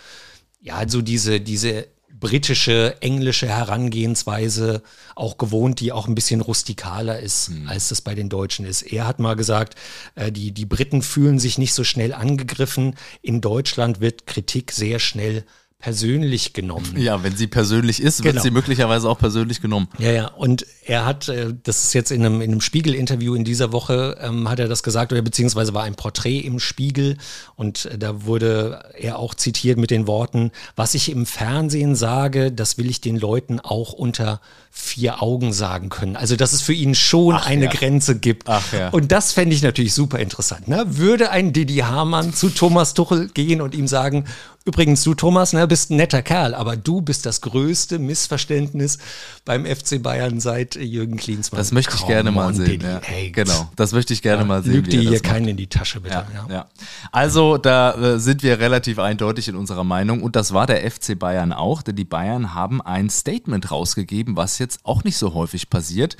[0.61, 1.87] ja, so diese, diese
[2.19, 4.83] britische, englische Herangehensweise
[5.15, 7.69] auch gewohnt, die auch ein bisschen rustikaler ist, hm.
[7.69, 8.83] als das bei den Deutschen ist.
[8.83, 9.75] Er hat mal gesagt,
[10.15, 12.95] äh, die, die Briten fühlen sich nicht so schnell angegriffen.
[13.21, 15.45] In Deutschland wird Kritik sehr schnell
[15.87, 16.97] persönlich genommen.
[16.97, 18.43] Ja, wenn sie persönlich ist, wird genau.
[18.43, 19.87] sie möglicherweise auch persönlich genommen.
[19.99, 20.27] Ja, ja.
[20.27, 24.19] Und er hat, äh, das ist jetzt in einem, in einem Spiegel-Interview in dieser Woche,
[24.21, 27.19] ähm, hat er das gesagt, oder beziehungsweise war ein Porträt im Spiegel
[27.55, 32.51] und äh, da wurde er auch zitiert mit den Worten, was ich im Fernsehen sage,
[32.51, 34.41] das will ich den Leuten auch unter
[34.73, 36.17] vier Augen sagen können.
[36.17, 37.71] Also, dass es für ihn schon Ach, eine ja.
[37.71, 38.49] Grenze gibt.
[38.49, 38.89] Ach, ja.
[38.91, 40.67] Und das fände ich natürlich super interessant.
[40.67, 40.85] Ne?
[40.87, 44.25] Würde ein Didi Hamann zu Thomas Tuchel gehen und ihm sagen,
[44.67, 48.99] Übrigens, du Thomas, ne, bist ein netter Kerl, aber du bist das größte Missverständnis
[49.45, 51.59] beim FC Bayern seit Jürgen Klinsmann.
[51.61, 52.81] Das möchte ich Come gerne mal sehen.
[52.83, 53.01] Ja.
[53.31, 54.73] Genau, das möchte ich gerne ja, mal sehen.
[54.73, 56.27] Lügt dir hier keinen in die Tasche, bitte.
[56.51, 56.67] Ja.
[57.13, 61.17] Also, da äh, sind wir relativ eindeutig in unserer Meinung und das war der FC
[61.17, 65.71] Bayern auch, denn die Bayern haben ein Statement rausgegeben, was jetzt auch nicht so häufig
[65.71, 66.17] passiert.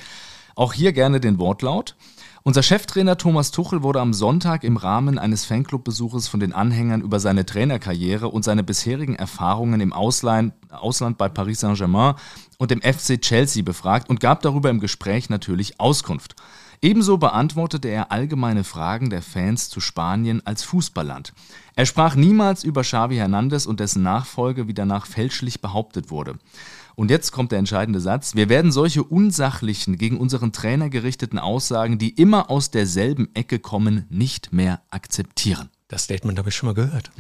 [0.55, 1.97] Auch hier gerne den Wortlaut.
[2.47, 7.19] Unser Cheftrainer Thomas Tuchel wurde am Sonntag im Rahmen eines Fanclub-Besuches von den Anhängern über
[7.19, 12.15] seine Trainerkarriere und seine bisherigen Erfahrungen im Ausland, Ausland bei Paris Saint-Germain
[12.59, 16.37] und dem FC Chelsea befragt und gab darüber im Gespräch natürlich Auskunft.
[16.81, 21.33] Ebenso beantwortete er allgemeine Fragen der Fans zu Spanien als Fußballland.
[21.75, 26.37] Er sprach niemals über Xavi Hernandez und dessen Nachfolge, wie danach fälschlich behauptet wurde.
[26.97, 28.35] Und jetzt kommt der entscheidende Satz.
[28.35, 34.07] Wir werden solche unsachlichen, gegen unseren Trainer gerichteten Aussagen, die immer aus derselben Ecke kommen,
[34.09, 35.69] nicht mehr akzeptieren.
[35.89, 37.13] Das Statement habe ich schon mal gehört.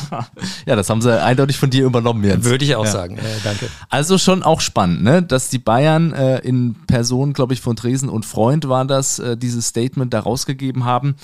[0.66, 2.44] ja, das haben sie eindeutig von dir übernommen jetzt.
[2.44, 2.90] Würde ich auch ja.
[2.90, 3.18] sagen.
[3.18, 3.68] Äh, danke.
[3.88, 5.22] Also schon auch spannend, ne?
[5.22, 9.36] dass die Bayern äh, in Person, glaube ich, von Dresen und Freund war das, äh,
[9.36, 11.14] dieses Statement da rausgegeben haben.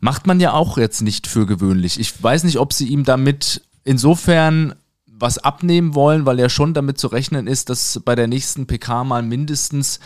[0.00, 1.98] Macht man ja auch jetzt nicht für gewöhnlich.
[1.98, 4.74] Ich weiß nicht, ob sie ihm damit insofern
[5.18, 9.04] was abnehmen wollen, weil ja schon damit zu rechnen ist, dass bei der nächsten PK
[9.04, 10.00] mal mindestens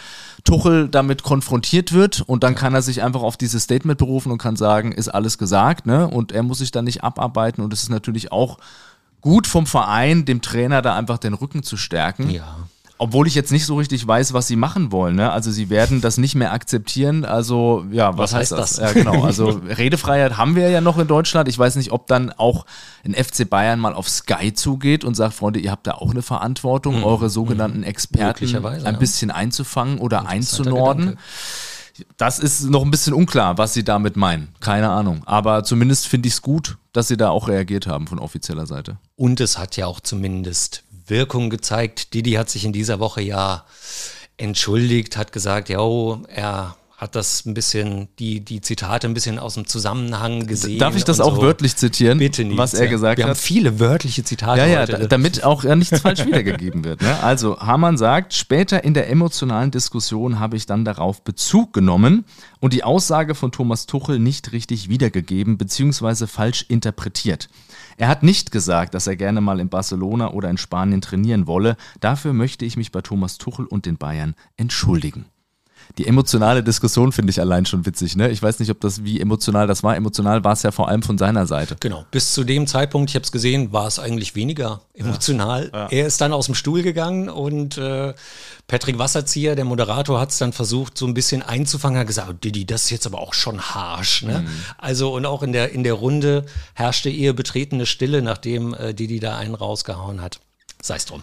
[0.44, 4.38] Tuchel damit konfrontiert wird und dann kann er sich einfach auf dieses Statement berufen und
[4.38, 6.09] kann sagen, ist alles gesagt, ne?
[6.09, 8.59] Und er muss sich dann nicht abarbeiten und es ist natürlich auch
[9.21, 12.31] gut vom Verein, dem Trainer da einfach den Rücken zu stärken.
[12.31, 12.57] Ja.
[13.01, 15.15] Obwohl ich jetzt nicht so richtig weiß, was sie machen wollen.
[15.15, 15.31] Ne?
[15.31, 17.25] Also sie werden das nicht mehr akzeptieren.
[17.25, 18.77] Also ja, was, Was heißt, heißt das?
[18.77, 18.79] das?
[18.79, 19.25] Ja, genau.
[19.25, 21.49] Also Redefreiheit haben wir ja noch in Deutschland.
[21.49, 22.67] Ich weiß nicht, ob dann auch
[23.05, 26.23] ein FC Bayern mal auf Sky zugeht und sagt, Freunde, ihr habt da auch eine
[26.23, 28.91] Verantwortung, eure sogenannten Experten ein ja.
[28.93, 31.01] bisschen einzufangen oder einzunorden.
[31.01, 31.23] Gedanke.
[32.17, 34.49] Das ist noch ein bisschen unklar, was sie damit meinen.
[34.61, 35.23] Keine Ahnung.
[35.27, 38.99] Aber zumindest finde ich es gut, dass sie da auch reagiert haben von offizieller Seite.
[39.17, 42.14] Und es hat ja auch zumindest Wirkung gezeigt.
[42.14, 43.64] Didi hat sich in dieser Woche ja
[44.37, 45.81] entschuldigt, hat gesagt, ja,
[46.29, 50.81] er hat das ein bisschen, die, die Zitate ein bisschen aus dem Zusammenhang gesehen.
[50.81, 51.42] Darf ich das auch so.
[51.42, 52.59] wörtlich zitieren, Bitte nicht.
[52.59, 53.31] was er gesagt Wir hat?
[53.31, 54.99] haben viele wörtliche Zitate Ja, ja, heute.
[54.99, 57.01] da, damit auch nichts falsch wiedergegeben wird.
[57.01, 57.23] Ne?
[57.23, 62.25] Also, Hamann sagt, später in der emotionalen Diskussion habe ich dann darauf Bezug genommen
[62.59, 66.27] und die Aussage von Thomas Tuchel nicht richtig wiedergegeben bzw.
[66.27, 67.49] falsch interpretiert.
[67.99, 71.77] Er hat nicht gesagt, dass er gerne mal in Barcelona oder in Spanien trainieren wolle.
[71.99, 75.25] Dafür möchte ich mich bei Thomas Tuchel und den Bayern entschuldigen.
[75.96, 78.16] Die emotionale Diskussion finde ich allein schon witzig.
[78.16, 78.31] Ne?
[78.31, 79.96] Ich weiß nicht, ob das wie emotional das war.
[79.96, 81.77] Emotional war es ja vor allem von seiner Seite.
[81.81, 85.70] Genau, bis zu dem Zeitpunkt, ich habe es gesehen, war es eigentlich weniger emotional.
[85.90, 88.14] Er ist dann aus dem Stuhl gegangen und äh,
[88.66, 92.33] Patrick Wasserzieher, der Moderator, hat es dann versucht, so ein bisschen einzufangen, hat gesagt, oh,
[92.35, 94.22] Didi, das ist jetzt aber auch schon harsch.
[94.22, 94.44] Ne?
[94.77, 99.20] Also und auch in der, in der Runde herrschte eher betretene Stille, nachdem äh, Didi
[99.20, 100.40] da einen rausgehauen hat.
[100.81, 101.23] Sei es drum.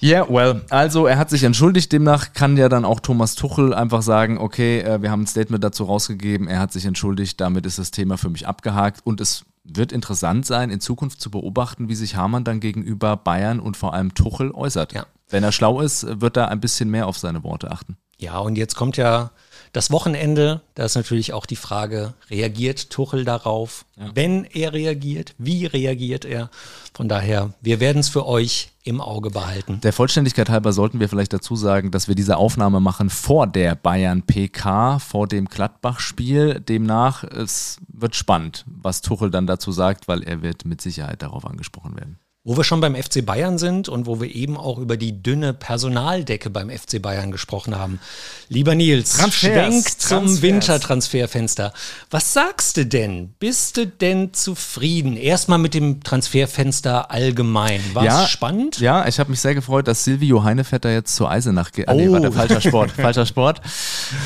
[0.00, 3.72] Ja, yeah, well, also er hat sich entschuldigt, demnach kann ja dann auch Thomas Tuchel
[3.72, 7.64] einfach sagen, okay, äh, wir haben ein Statement dazu rausgegeben, er hat sich entschuldigt, damit
[7.64, 11.88] ist das Thema für mich abgehakt und es wird interessant sein, in Zukunft zu beobachten,
[11.88, 14.92] wie sich Hamann dann gegenüber Bayern und vor allem Tuchel äußert.
[14.92, 15.06] Ja.
[15.28, 17.96] Wenn er schlau ist, wird er ein bisschen mehr auf seine Worte achten.
[18.18, 19.30] Ja, und jetzt kommt ja
[19.72, 20.60] das Wochenende.
[20.74, 23.84] Da ist natürlich auch die Frage, reagiert Tuchel darauf?
[24.14, 26.50] Wenn er reagiert, wie reagiert er?
[26.94, 29.80] Von daher, wir werden es für euch im Auge behalten.
[29.82, 33.74] Der Vollständigkeit halber sollten wir vielleicht dazu sagen, dass wir diese Aufnahme machen vor der
[33.74, 36.60] Bayern PK, vor dem Gladbach-Spiel.
[36.60, 41.46] Demnach, es wird spannend, was Tuchel dann dazu sagt, weil er wird mit Sicherheit darauf
[41.46, 42.18] angesprochen werden.
[42.42, 45.52] Wo wir schon beim FC Bayern sind und wo wir eben auch über die dünne
[45.52, 48.00] Personaldecke beim FC Bayern gesprochen haben.
[48.48, 50.42] Lieber Nils, Transfers, Schwenk zum Transfers.
[50.42, 51.74] Wintertransferfenster.
[52.10, 53.34] Was sagst du denn?
[53.38, 55.18] Bist du denn zufrieden?
[55.18, 57.82] Erstmal mit dem Transferfenster allgemein.
[57.92, 58.80] War Ja, es spannend?
[58.80, 61.88] Ja, ich habe mich sehr gefreut, dass Silvio Heinevetter jetzt zur Eisenach geht.
[61.90, 62.12] Ah, nee, Oh.
[62.12, 63.60] warte, falscher Sport, falscher Sport.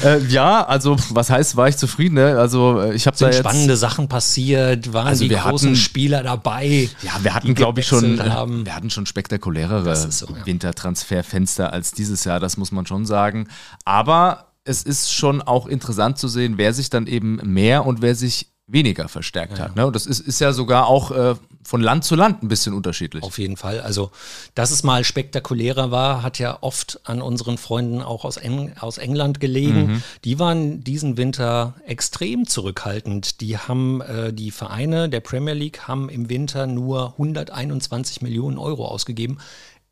[0.05, 2.15] Äh, ja, also was heißt, war ich zufrieden?
[2.15, 2.39] Ne?
[2.39, 4.93] Also äh, ich habe da Sind jetzt spannende Sachen passiert?
[4.93, 6.89] Waren Also die wir großen hatten- Spieler dabei?
[7.03, 8.67] Ja, wir hatten, glaube ich, schon, gewechselt haben?
[8.67, 10.47] wir hatten schon spektakulärere so, ja.
[10.47, 13.49] Wintertransferfenster als dieses Jahr, das muss man schon sagen.
[13.85, 18.15] Aber es ist schon auch interessant zu sehen, wer sich dann eben mehr und wer
[18.15, 19.77] sich weniger verstärkt hat.
[19.77, 19.87] Ne?
[19.87, 23.23] Und das ist, ist ja sogar auch äh, von Land zu Land ein bisschen unterschiedlich.
[23.23, 23.81] Auf jeden Fall.
[23.81, 24.11] Also,
[24.55, 28.97] dass es mal spektakulärer war, hat ja oft an unseren Freunden auch aus, Eng aus
[28.97, 30.03] England gelegen.
[30.25, 33.43] Die waren diesen Winter extrem zurückhaltend.
[33.43, 38.87] Die haben, äh, die Vereine der Premier League haben im Winter nur 121 Millionen Euro
[38.87, 39.39] ausgegeben.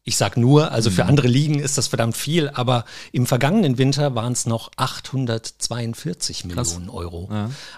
[0.04, 4.16] Ich sag nur, also für andere Ligen ist das verdammt viel, aber im vergangenen Winter
[4.16, 7.28] waren es noch 842 Millionen Euro.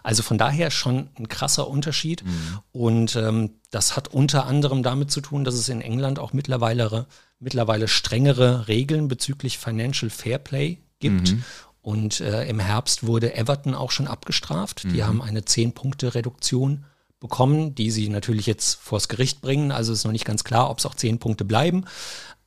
[0.03, 2.25] Also von daher schon ein krasser Unterschied.
[2.73, 7.07] Und ähm, das hat unter anderem damit zu tun, dass es in England auch mittlerweile,
[7.41, 11.35] mittlerweile strengere Regeln bezüglich Financial Fairplay gibt.
[11.83, 14.85] Und äh, im Herbst wurde Everton auch schon abgestraft.
[14.85, 16.87] Die haben eine 10-Punkte-Reduktion
[17.25, 19.73] bekommen, die sie natürlich jetzt vors Gericht bringen.
[19.73, 21.87] Also ist noch nicht ganz klar, ob es auch 10 Punkte bleiben.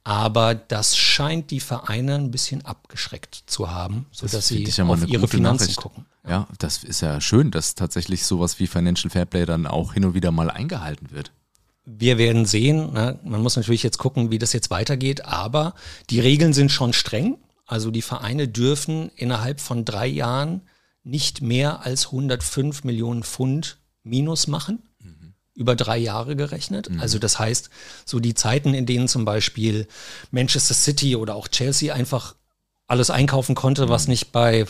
[0.03, 4.85] Aber das scheint die Vereine ein bisschen abgeschreckt zu haben, sodass sie finde ich ja
[4.85, 5.81] auf ihre Finanzen Nachricht.
[5.81, 6.05] gucken.
[6.29, 10.13] Ja, das ist ja schön, dass tatsächlich sowas wie Financial Fairplay dann auch hin und
[10.13, 11.31] wieder mal eingehalten wird.
[11.83, 12.93] Wir werden sehen.
[12.93, 13.19] Ne?
[13.23, 15.25] Man muss natürlich jetzt gucken, wie das jetzt weitergeht.
[15.25, 15.73] Aber
[16.11, 17.39] die Regeln sind schon streng.
[17.65, 20.61] Also die Vereine dürfen innerhalb von drei Jahren
[21.03, 24.83] nicht mehr als 105 Millionen Pfund Minus machen.
[25.57, 26.89] über drei Jahre gerechnet.
[26.89, 27.01] Mhm.
[27.01, 27.71] Also das heißt,
[28.05, 29.87] so die Zeiten, in denen zum Beispiel
[30.29, 32.35] Manchester City oder auch Chelsea einfach
[32.85, 34.11] alles einkaufen konnte, was mhm.
[34.11, 34.65] nicht bei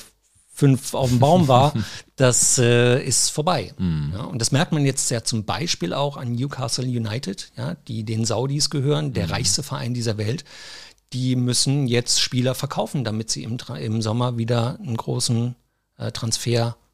[0.57, 1.73] fünf auf dem Baum war,
[2.15, 3.73] das äh, ist vorbei.
[3.77, 4.11] Mhm.
[4.13, 8.03] Ja, und das merkt man jetzt ja zum Beispiel auch an Newcastle United, ja, die
[8.03, 9.33] den Saudis gehören, der mhm.
[9.33, 10.45] reichste Verein dieser Welt.
[11.13, 15.55] Die müssen jetzt Spieler verkaufen, damit sie im, im Sommer wieder einen großen
[15.97, 16.11] äh,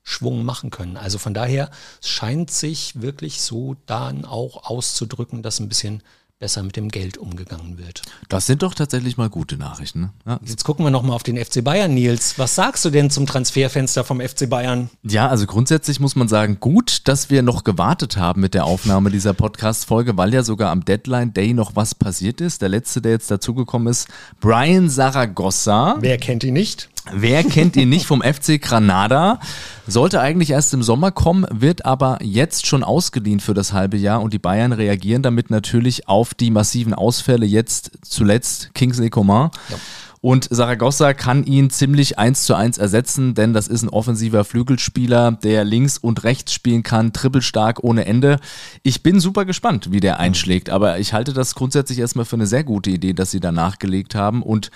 [0.03, 0.97] Transferschwung machen können.
[0.97, 1.69] Also von daher
[2.01, 6.03] scheint sich wirklich so dann auch auszudrücken, dass ein bisschen
[6.39, 8.01] besser mit dem Geld umgegangen wird.
[8.27, 10.01] Das sind doch tatsächlich mal gute Nachrichten.
[10.01, 10.13] Ne?
[10.25, 10.39] Ja.
[10.43, 12.37] Jetzt gucken wir nochmal auf den FC Bayern, Nils.
[12.37, 14.89] Was sagst du denn zum Transferfenster vom FC Bayern?
[15.03, 19.09] Ja, also grundsätzlich muss man sagen, gut, dass wir noch gewartet haben mit der Aufnahme
[19.09, 22.61] dieser Podcast-Folge, weil ja sogar am Deadline Day noch was passiert ist.
[22.61, 24.09] Der letzte, der jetzt dazugekommen ist,
[24.41, 25.95] Brian Saragossa.
[26.01, 26.89] Wer kennt ihn nicht?
[27.11, 29.39] Wer kennt ihn nicht vom FC Granada?
[29.87, 34.21] Sollte eigentlich erst im Sommer kommen, wird aber jetzt schon ausgeliehen für das halbe Jahr
[34.21, 39.51] und die Bayern reagieren damit natürlich auf die massiven Ausfälle jetzt zuletzt Kingsley Coman.
[39.69, 39.77] Ja.
[40.21, 45.33] Und Saragossa kann ihn ziemlich eins zu eins ersetzen, denn das ist ein offensiver Flügelspieler,
[45.33, 48.39] der links und rechts spielen kann, trippelstark ohne Ende.
[48.83, 52.47] Ich bin super gespannt, wie der einschlägt, aber ich halte das grundsätzlich erstmal für eine
[52.47, 54.71] sehr gute Idee, dass sie da nachgelegt haben und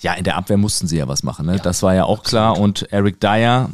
[0.00, 1.46] ja, in der Abwehr mussten sie ja was machen.
[1.46, 1.56] Ne?
[1.56, 2.28] Ja, das war ja auch absolut.
[2.28, 2.58] klar.
[2.58, 3.70] Und Eric Dyer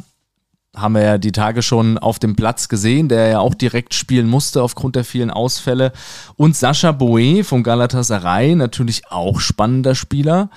[0.75, 4.27] haben wir ja die Tage schon auf dem Platz gesehen, der ja auch direkt spielen
[4.27, 5.93] musste aufgrund der vielen Ausfälle.
[6.35, 10.49] Und Sascha Boe vom Galatasaray, natürlich auch spannender Spieler.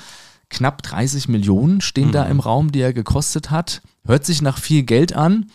[0.50, 2.12] Knapp 30 Millionen stehen mhm.
[2.12, 3.83] da im Raum, die er gekostet hat.
[4.07, 5.50] Hört sich nach viel Geld an.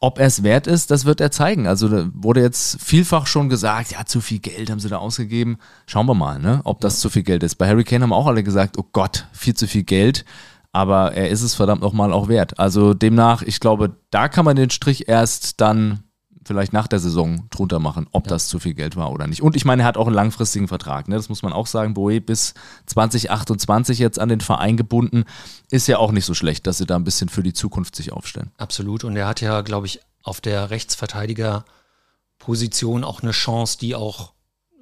[0.00, 1.66] Ob er es wert ist, das wird er zeigen.
[1.66, 5.58] Also da wurde jetzt vielfach schon gesagt, ja, zu viel Geld haben sie da ausgegeben.
[5.86, 7.00] Schauen wir mal, ne, ob das ja.
[7.00, 7.56] zu viel Geld ist.
[7.56, 10.24] Bei Harry Kane haben auch alle gesagt, oh Gott, viel zu viel Geld.
[10.72, 12.60] Aber er ist es verdammt nochmal auch wert.
[12.60, 16.04] Also demnach, ich glaube, da kann man den Strich erst dann
[16.44, 18.30] vielleicht nach der Saison drunter machen, ob ja.
[18.30, 19.42] das zu viel Geld war oder nicht.
[19.42, 21.08] Und ich meine, er hat auch einen langfristigen Vertrag.
[21.08, 21.16] Ne?
[21.16, 21.94] Das muss man auch sagen.
[21.94, 22.54] Boe bis
[22.86, 25.24] 2028 jetzt an den Verein gebunden.
[25.70, 28.12] Ist ja auch nicht so schlecht, dass sie da ein bisschen für die Zukunft sich
[28.12, 28.50] aufstellen.
[28.56, 29.04] Absolut.
[29.04, 34.32] Und er hat ja, glaube ich, auf der Rechtsverteidigerposition auch eine Chance, die auch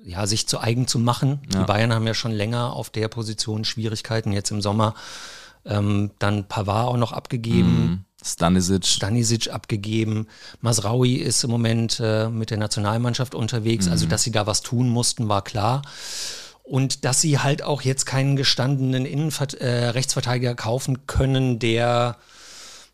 [0.04, 1.40] ja, sich zu eigen zu machen.
[1.52, 1.60] Ja.
[1.60, 4.32] Die Bayern haben ja schon länger auf der Position Schwierigkeiten.
[4.32, 4.94] Jetzt im Sommer
[5.64, 7.68] ähm, dann Pavard auch noch abgegeben.
[7.68, 8.04] Mhm.
[8.24, 8.86] Stanisic.
[8.86, 10.26] Stanisic abgegeben.
[10.60, 13.86] Masraui ist im Moment äh, mit der Nationalmannschaft unterwegs.
[13.86, 13.92] Also, mhm.
[13.92, 15.82] Also, dass sie da was tun mussten, war klar.
[16.62, 22.16] Und dass sie halt auch jetzt keinen gestandenen Innenver äh, Rechtsverteidiger kaufen können, der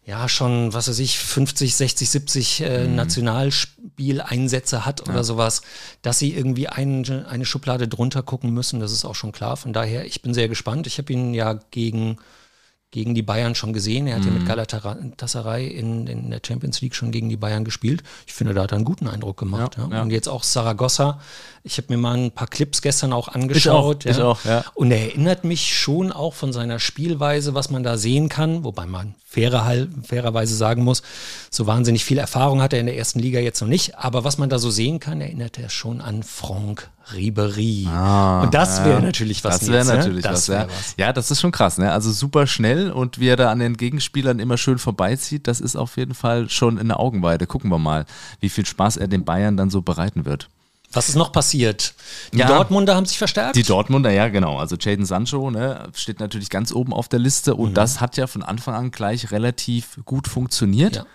[0.05, 2.97] ja schon, was weiß ich, 50, 60, 70 äh, mhm.
[2.97, 5.25] Nationalspieleinsätze hat oder ja.
[5.25, 5.63] sowas,
[6.03, 9.57] dass sie irgendwie ein, eine Schublade drunter gucken müssen, das ist auch schon klar.
[9.57, 10.87] Von daher, ich bin sehr gespannt.
[10.87, 12.19] Ich habe ihn ja gegen
[12.93, 14.07] gegen die Bayern schon gesehen.
[14.07, 14.29] Er hat mhm.
[14.29, 14.47] ja mit mhm.
[14.47, 18.03] Galatasaray in, in der Champions League schon gegen die Bayern gespielt.
[18.27, 19.77] Ich finde, da hat er einen guten Eindruck gemacht.
[19.79, 20.03] Ja, ja.
[20.03, 21.19] Und jetzt auch Saragossa.
[21.65, 24.05] Ich habe mir mal ein paar Clips gestern auch angeschaut.
[24.05, 24.65] Ich auch, ich auch ja.
[24.75, 28.85] Und er erinnert mich schon auch von seiner Spielweise, was man da sehen kann, wobei
[28.85, 31.03] man fairer, fairerweise sagen muss,
[31.51, 33.97] so wahnsinnig viel Erfahrung hat er in der ersten Liga jetzt noch nicht.
[33.97, 37.87] Aber was man da so sehen kann, erinnert er schon an Franck Ribery.
[37.89, 39.61] Ah, und das wäre ja, natürlich was.
[39.61, 39.97] Das wäre ne?
[39.97, 40.67] natürlich das was, ja.
[40.67, 40.95] was.
[40.97, 41.93] Ja, das ist schon krass, ne?
[41.93, 45.77] Also super schnell und wie er da an den Gegenspielern immer schön vorbeizieht, das ist
[45.77, 47.47] auf jeden Fall schon in der Augenweide.
[47.47, 48.07] Gucken wir mal,
[48.41, 50.49] wie viel Spaß er den Bayern dann so bereiten wird.
[50.93, 51.95] Was ist noch passiert?
[52.33, 53.57] Die ja, Dortmunder haben sich verstärkt?
[53.57, 54.59] Die Dortmunder, ja, genau.
[54.59, 57.75] Also Jaden Sancho ne, steht natürlich ganz oben auf der Liste und mhm.
[57.75, 60.97] das hat ja von Anfang an gleich relativ gut funktioniert.
[60.97, 61.07] Ja.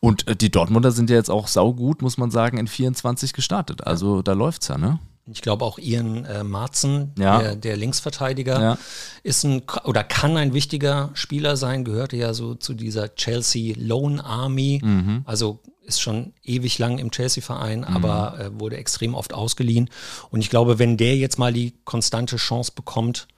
[0.00, 3.86] Und äh, die Dortmunder sind ja jetzt auch saugut, muss man sagen, in 24 gestartet.
[3.86, 4.98] Also da läuft's ja, ne?
[5.30, 7.40] Ich glaube auch Ian äh, Marzen, ja.
[7.40, 8.78] der, der, Linksverteidiger, ja.
[9.22, 14.24] ist ein oder kann ein wichtiger Spieler sein, gehörte ja so zu dieser Chelsea Lone
[14.24, 15.22] Army, mhm.
[15.24, 17.84] also ist schon ewig lang im Chelsea-Verein, mhm.
[17.86, 19.90] aber äh, wurde extrem oft ausgeliehen.
[20.30, 23.28] Und ich glaube, wenn der jetzt mal die konstante Chance bekommt,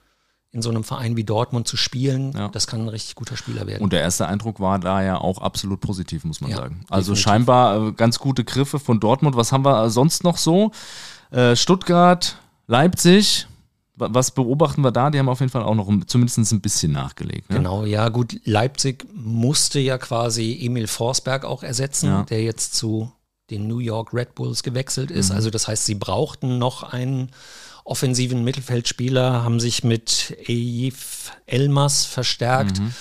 [0.55, 2.47] in so einem Verein wie Dortmund zu spielen, ja.
[2.47, 3.83] das kann ein richtig guter Spieler werden.
[3.83, 6.85] Und der erste Eindruck war da ja auch absolut positiv, muss man ja, sagen.
[6.89, 7.23] Also definitiv.
[7.23, 9.35] scheinbar äh, ganz gute Griffe von Dortmund.
[9.35, 10.71] Was haben wir sonst noch so?
[11.31, 13.47] Äh, Stuttgart, Leipzig.
[13.97, 15.09] Was beobachten wir da?
[15.09, 17.49] Die haben auf jeden Fall auch noch zumindest ein bisschen nachgelegt.
[17.49, 17.57] Ne?
[17.57, 18.41] Genau, ja, gut.
[18.43, 22.23] Leipzig musste ja quasi Emil Forsberg auch ersetzen, ja.
[22.23, 23.09] der jetzt zu
[23.49, 25.29] den New York Red Bulls gewechselt ist.
[25.29, 25.37] Mhm.
[25.37, 27.31] Also, das heißt, sie brauchten noch einen
[27.85, 32.81] offensiven Mittelfeldspieler, haben sich mit Eif Elmas verstärkt.
[32.81, 32.91] Mhm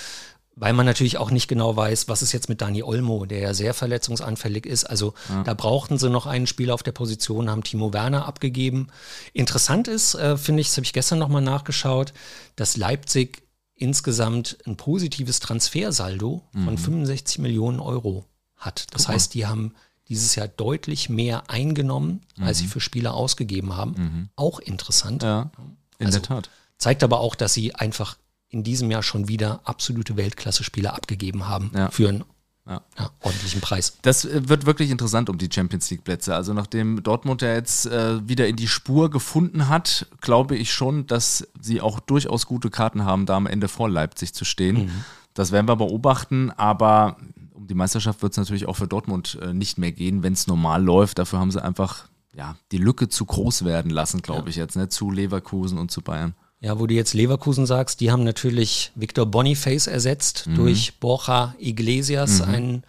[0.57, 3.55] weil man natürlich auch nicht genau weiß, was ist jetzt mit Dani Olmo, der ja
[3.55, 4.85] sehr verletzungsanfällig ist.
[4.85, 5.43] Also ja.
[5.43, 8.89] da brauchten sie noch einen Spieler auf der Position, haben Timo Werner abgegeben.
[9.33, 12.13] Interessant ist, äh, finde ich, das habe ich gestern nochmal nachgeschaut,
[12.57, 13.43] dass Leipzig
[13.75, 16.65] insgesamt ein positives Transfersaldo mhm.
[16.65, 18.25] von 65 Millionen Euro
[18.57, 18.87] hat.
[18.93, 19.75] Das Guck heißt, die haben
[20.09, 24.31] dieses Jahr deutlich mehr eingenommen, als sie für Spieler ausgegeben haben.
[24.37, 25.23] Auch interessant.
[25.23, 25.51] Ja,
[25.99, 26.51] in Also, der Tat.
[26.77, 28.17] Zeigt aber auch, dass sie einfach
[28.49, 31.91] in diesem Jahr schon wieder absolute Weltklasse-Spieler abgegeben haben Ja.
[31.91, 32.25] für einen
[32.67, 32.81] Ja.
[32.99, 33.99] ja, ordentlichen Preis.
[34.03, 36.35] Das äh, wird wirklich interessant um die Champions League Plätze.
[36.35, 41.07] Also nachdem Dortmund ja jetzt äh, wieder in die Spur gefunden hat, glaube ich schon,
[41.07, 44.91] dass sie auch durchaus gute Karten haben, da am Ende vor Leipzig zu stehen.
[45.35, 47.17] Das werden wir beobachten, aber
[47.53, 50.47] um die Meisterschaft wird es natürlich auch für Dortmund äh, nicht mehr gehen, wenn es
[50.47, 51.19] normal läuft.
[51.19, 54.89] Dafür haben sie einfach ja, die Lücke zu groß werden lassen, glaube ich jetzt, ne?
[54.89, 56.35] zu Leverkusen und zu Bayern.
[56.65, 60.55] Ja, wo du jetzt Leverkusen sagst, die haben natürlich Victor Boniface ersetzt Mhm.
[60.55, 62.85] durch Borja Iglesias, einen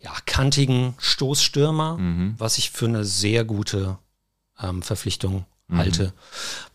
[0.00, 2.34] ja, kantigen Stoßstürmer, Mhm.
[2.38, 3.98] was ich für eine sehr gute
[4.62, 5.76] ähm, Verpflichtung Mhm.
[5.78, 6.12] halte,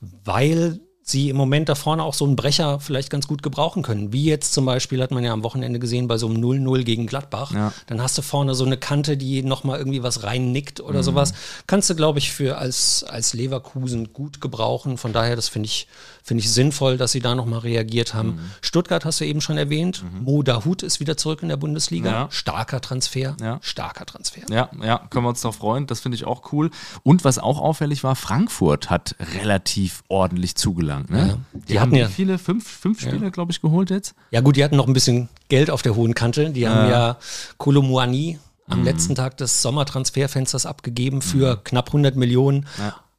[0.01, 4.11] weil sie im Moment da vorne auch so einen Brecher vielleicht ganz gut gebrauchen können.
[4.11, 7.05] Wie jetzt zum Beispiel hat man ja am Wochenende gesehen bei so einem 0-0 gegen
[7.05, 7.51] Gladbach.
[7.53, 7.71] Ja.
[7.85, 10.85] Dann hast du vorne so eine Kante, die nochmal irgendwie was reinnickt Mhm.
[10.85, 11.33] oder sowas.
[11.67, 14.97] Kannst du, glaube ich, für als, als Leverkusen gut gebrauchen.
[14.97, 15.87] Von daher, das finde ich,
[16.23, 18.29] finde ich sinnvoll, dass sie da nochmal reagiert haben.
[18.29, 18.39] Mhm.
[18.61, 20.03] Stuttgart hast du eben schon erwähnt.
[20.23, 22.09] Mo Dahut ist wieder zurück in der Bundesliga.
[22.09, 22.27] Ja.
[22.31, 23.37] Starker Transfer.
[23.39, 23.59] Ja.
[23.61, 24.41] Starker Transfer.
[24.49, 25.85] Ja, ja, können wir uns darauf freuen.
[25.85, 26.71] Das finde ich auch cool.
[27.03, 30.55] Und was auch auffällig war, Frankfurt hat relativ ordentlich
[31.03, 31.09] zugelangt.
[31.09, 31.27] Ne?
[31.27, 31.37] Ja.
[31.53, 34.15] Die, Die hatten ja- wie viele, fünf, fünf Spieler, glaube ich, geholt jetzt.
[34.31, 36.49] Ja gut, die hatten noch ein bisschen Geld auf der hohen Kante.
[36.51, 37.17] Die haben ja
[37.57, 42.65] Kolomuani am letzten Tag des Sommertransferfensters abgegeben für knapp 100 Millionen,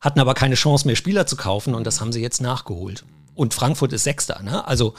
[0.00, 3.04] hatten aber keine Chance mehr Spieler zu kaufen und das haben sie jetzt nachgeholt.
[3.34, 4.66] Und Frankfurt ist Sechster, ne?
[4.66, 4.94] Also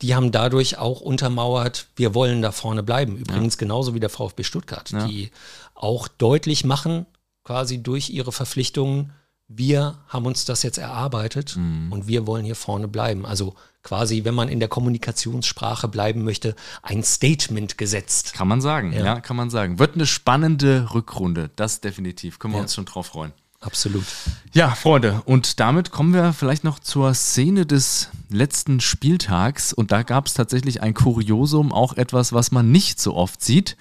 [0.00, 3.16] die haben dadurch auch untermauert, wir wollen da vorne bleiben.
[3.16, 5.30] Übrigens genauso wie der VfB Stuttgart, die
[5.74, 7.06] auch deutlich machen,
[7.44, 9.12] quasi durch ihre Verpflichtungen,
[9.54, 13.26] wir haben uns das jetzt erarbeitet und wir wollen hier vorne bleiben.
[13.26, 18.34] Also quasi, wenn man in der Kommunikationssprache bleiben möchte, ein Statement gesetzt.
[18.34, 19.04] Kann man sagen, ja.
[19.04, 19.20] Ja.
[19.20, 19.78] kann man sagen.
[19.78, 22.38] Wird eine spannende Rückrunde, das definitiv.
[22.38, 22.62] Können wir Ja.
[22.62, 23.32] uns schon drauf freuen.
[23.60, 24.04] Absolut.
[24.52, 29.72] Ja, Freunde, und damit kommen wir vielleicht noch zur Szene des letzten Spieltags.
[29.72, 33.76] Und da gab es tatsächlich ein Kuriosum, auch etwas, was man nicht so oft sieht.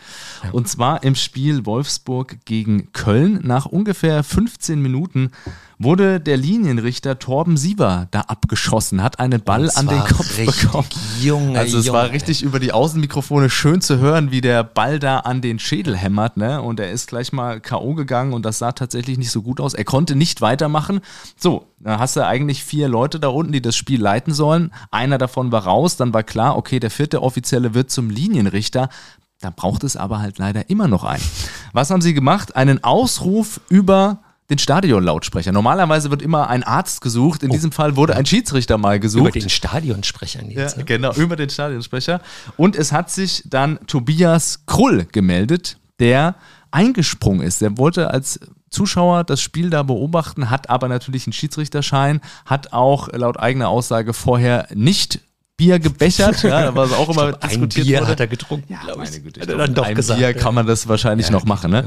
[0.51, 3.39] Und zwar im Spiel Wolfsburg gegen Köln.
[3.43, 5.31] Nach ungefähr 15 Minuten
[5.79, 10.87] wurde der Linienrichter Torben Siever da abgeschossen, hat einen Ball an den war Kopf bekommen.
[11.21, 12.13] Junge, Also es war Junge.
[12.13, 16.37] richtig über die Außenmikrofone schön zu hören, wie der Ball da an den Schädel hämmert,
[16.37, 16.61] ne?
[16.61, 17.95] Und er ist gleich mal K.O.
[17.95, 19.73] gegangen und das sah tatsächlich nicht so gut aus.
[19.73, 21.01] Er konnte nicht weitermachen.
[21.35, 24.71] So, da hast du eigentlich vier Leute da unten, die das Spiel leiten sollen.
[24.91, 28.89] Einer davon war raus, dann war klar, okay, der vierte Offizielle wird zum Linienrichter.
[29.39, 31.23] Da braucht es aber halt leider immer noch einen.
[31.73, 32.55] Was haben sie gemacht?
[32.55, 34.19] Einen Ausruf über
[34.51, 35.51] den Stadionlautsprecher.
[35.51, 37.41] Normalerweise wird immer ein Arzt gesucht.
[37.41, 39.29] In diesem Fall wurde ein Schiedsrichter mal gesucht.
[39.29, 40.73] Über den Stadionsprechern jetzt.
[40.73, 40.85] Ja, ne?
[40.85, 42.21] genau, über den Stadionsprecher.
[42.57, 46.35] Und es hat sich dann Tobias Krull gemeldet, der
[46.69, 47.61] eingesprungen ist.
[47.61, 48.39] Der wollte als
[48.71, 54.13] Zuschauer das Spiel da beobachten, hat aber natürlich einen Schiedsrichterschein, hat auch laut eigener Aussage
[54.13, 55.19] vorher nicht
[55.57, 58.11] Bier gebechert, ja, was auch immer Ein diskutiert Bier wurde.
[58.11, 59.11] hat er getrunken, Ja, glaub ich.
[59.11, 59.41] meine Güte.
[59.41, 60.19] Hat ich er glaub, dann doch einem gesagt.
[60.19, 60.33] Bier ja.
[60.33, 61.85] kann man das wahrscheinlich noch machen, ne?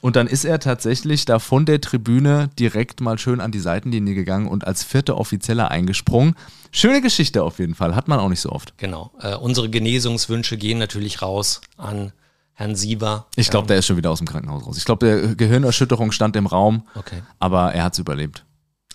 [0.00, 4.14] Und dann ist er tatsächlich da von der Tribüne direkt mal schön an die Seitenlinie
[4.14, 6.34] gegangen und als vierter Offizieller eingesprungen.
[6.70, 8.72] Schöne Geschichte auf jeden Fall, hat man auch nicht so oft.
[8.78, 9.10] Genau.
[9.20, 12.12] Äh, unsere Genesungswünsche gehen natürlich raus an
[12.54, 13.26] Herrn Sieber.
[13.36, 14.76] Ich glaube, der ist schon wieder aus dem Krankenhaus raus.
[14.76, 17.22] Ich glaube, der Gehirnerschütterung stand im Raum, Okay.
[17.38, 18.44] aber er hat es überlebt.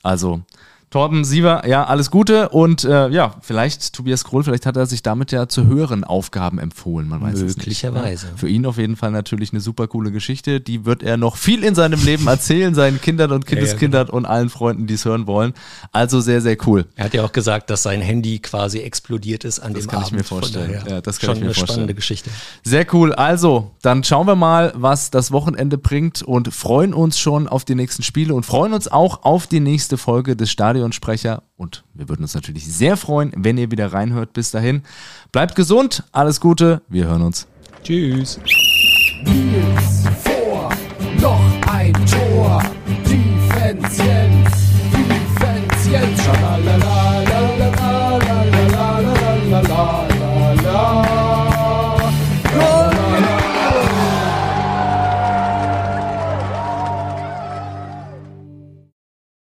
[0.03, 0.43] Also,
[0.91, 5.03] Torben Siever, ja, alles Gute und äh, ja, vielleicht Tobias Krohl, vielleicht hat er sich
[5.03, 7.57] damit ja zu höheren Aufgaben empfohlen, man weiß es nicht.
[7.57, 8.27] Möglicherweise.
[8.27, 8.31] Ja.
[8.37, 11.63] Für ihn auf jeden Fall natürlich eine super coole Geschichte, die wird er noch viel
[11.65, 15.53] in seinem Leben erzählen, seinen Kindern und Kindeskindern und allen Freunden, die es hören wollen.
[15.91, 16.85] Also sehr, sehr cool.
[16.95, 19.99] Er hat ja auch gesagt, dass sein Handy quasi explodiert ist an Das dem kann
[20.01, 20.17] ich Abend.
[20.19, 20.81] mir vorstellen.
[20.87, 21.67] Ja, das kann schon ich mir eine vorstellen.
[21.67, 22.29] spannende Geschichte.
[22.63, 23.11] Sehr cool.
[23.13, 27.75] Also, dann schauen wir mal, was das Wochenende bringt und freuen uns schon auf die
[27.75, 31.43] nächsten Spiele und freuen uns auch auf die nächste Folge des Stadionsprecher.
[31.57, 34.33] Und wir würden uns natürlich sehr freuen, wenn ihr wieder reinhört.
[34.33, 34.83] Bis dahin,
[35.31, 37.47] bleibt gesund, alles Gute, wir hören uns.
[37.83, 38.39] Tschüss.
[39.23, 40.69] Nils vor,
[41.21, 42.61] noch ein Tor,
[43.05, 44.49] die Fans Jens,
[44.91, 46.21] die Jens.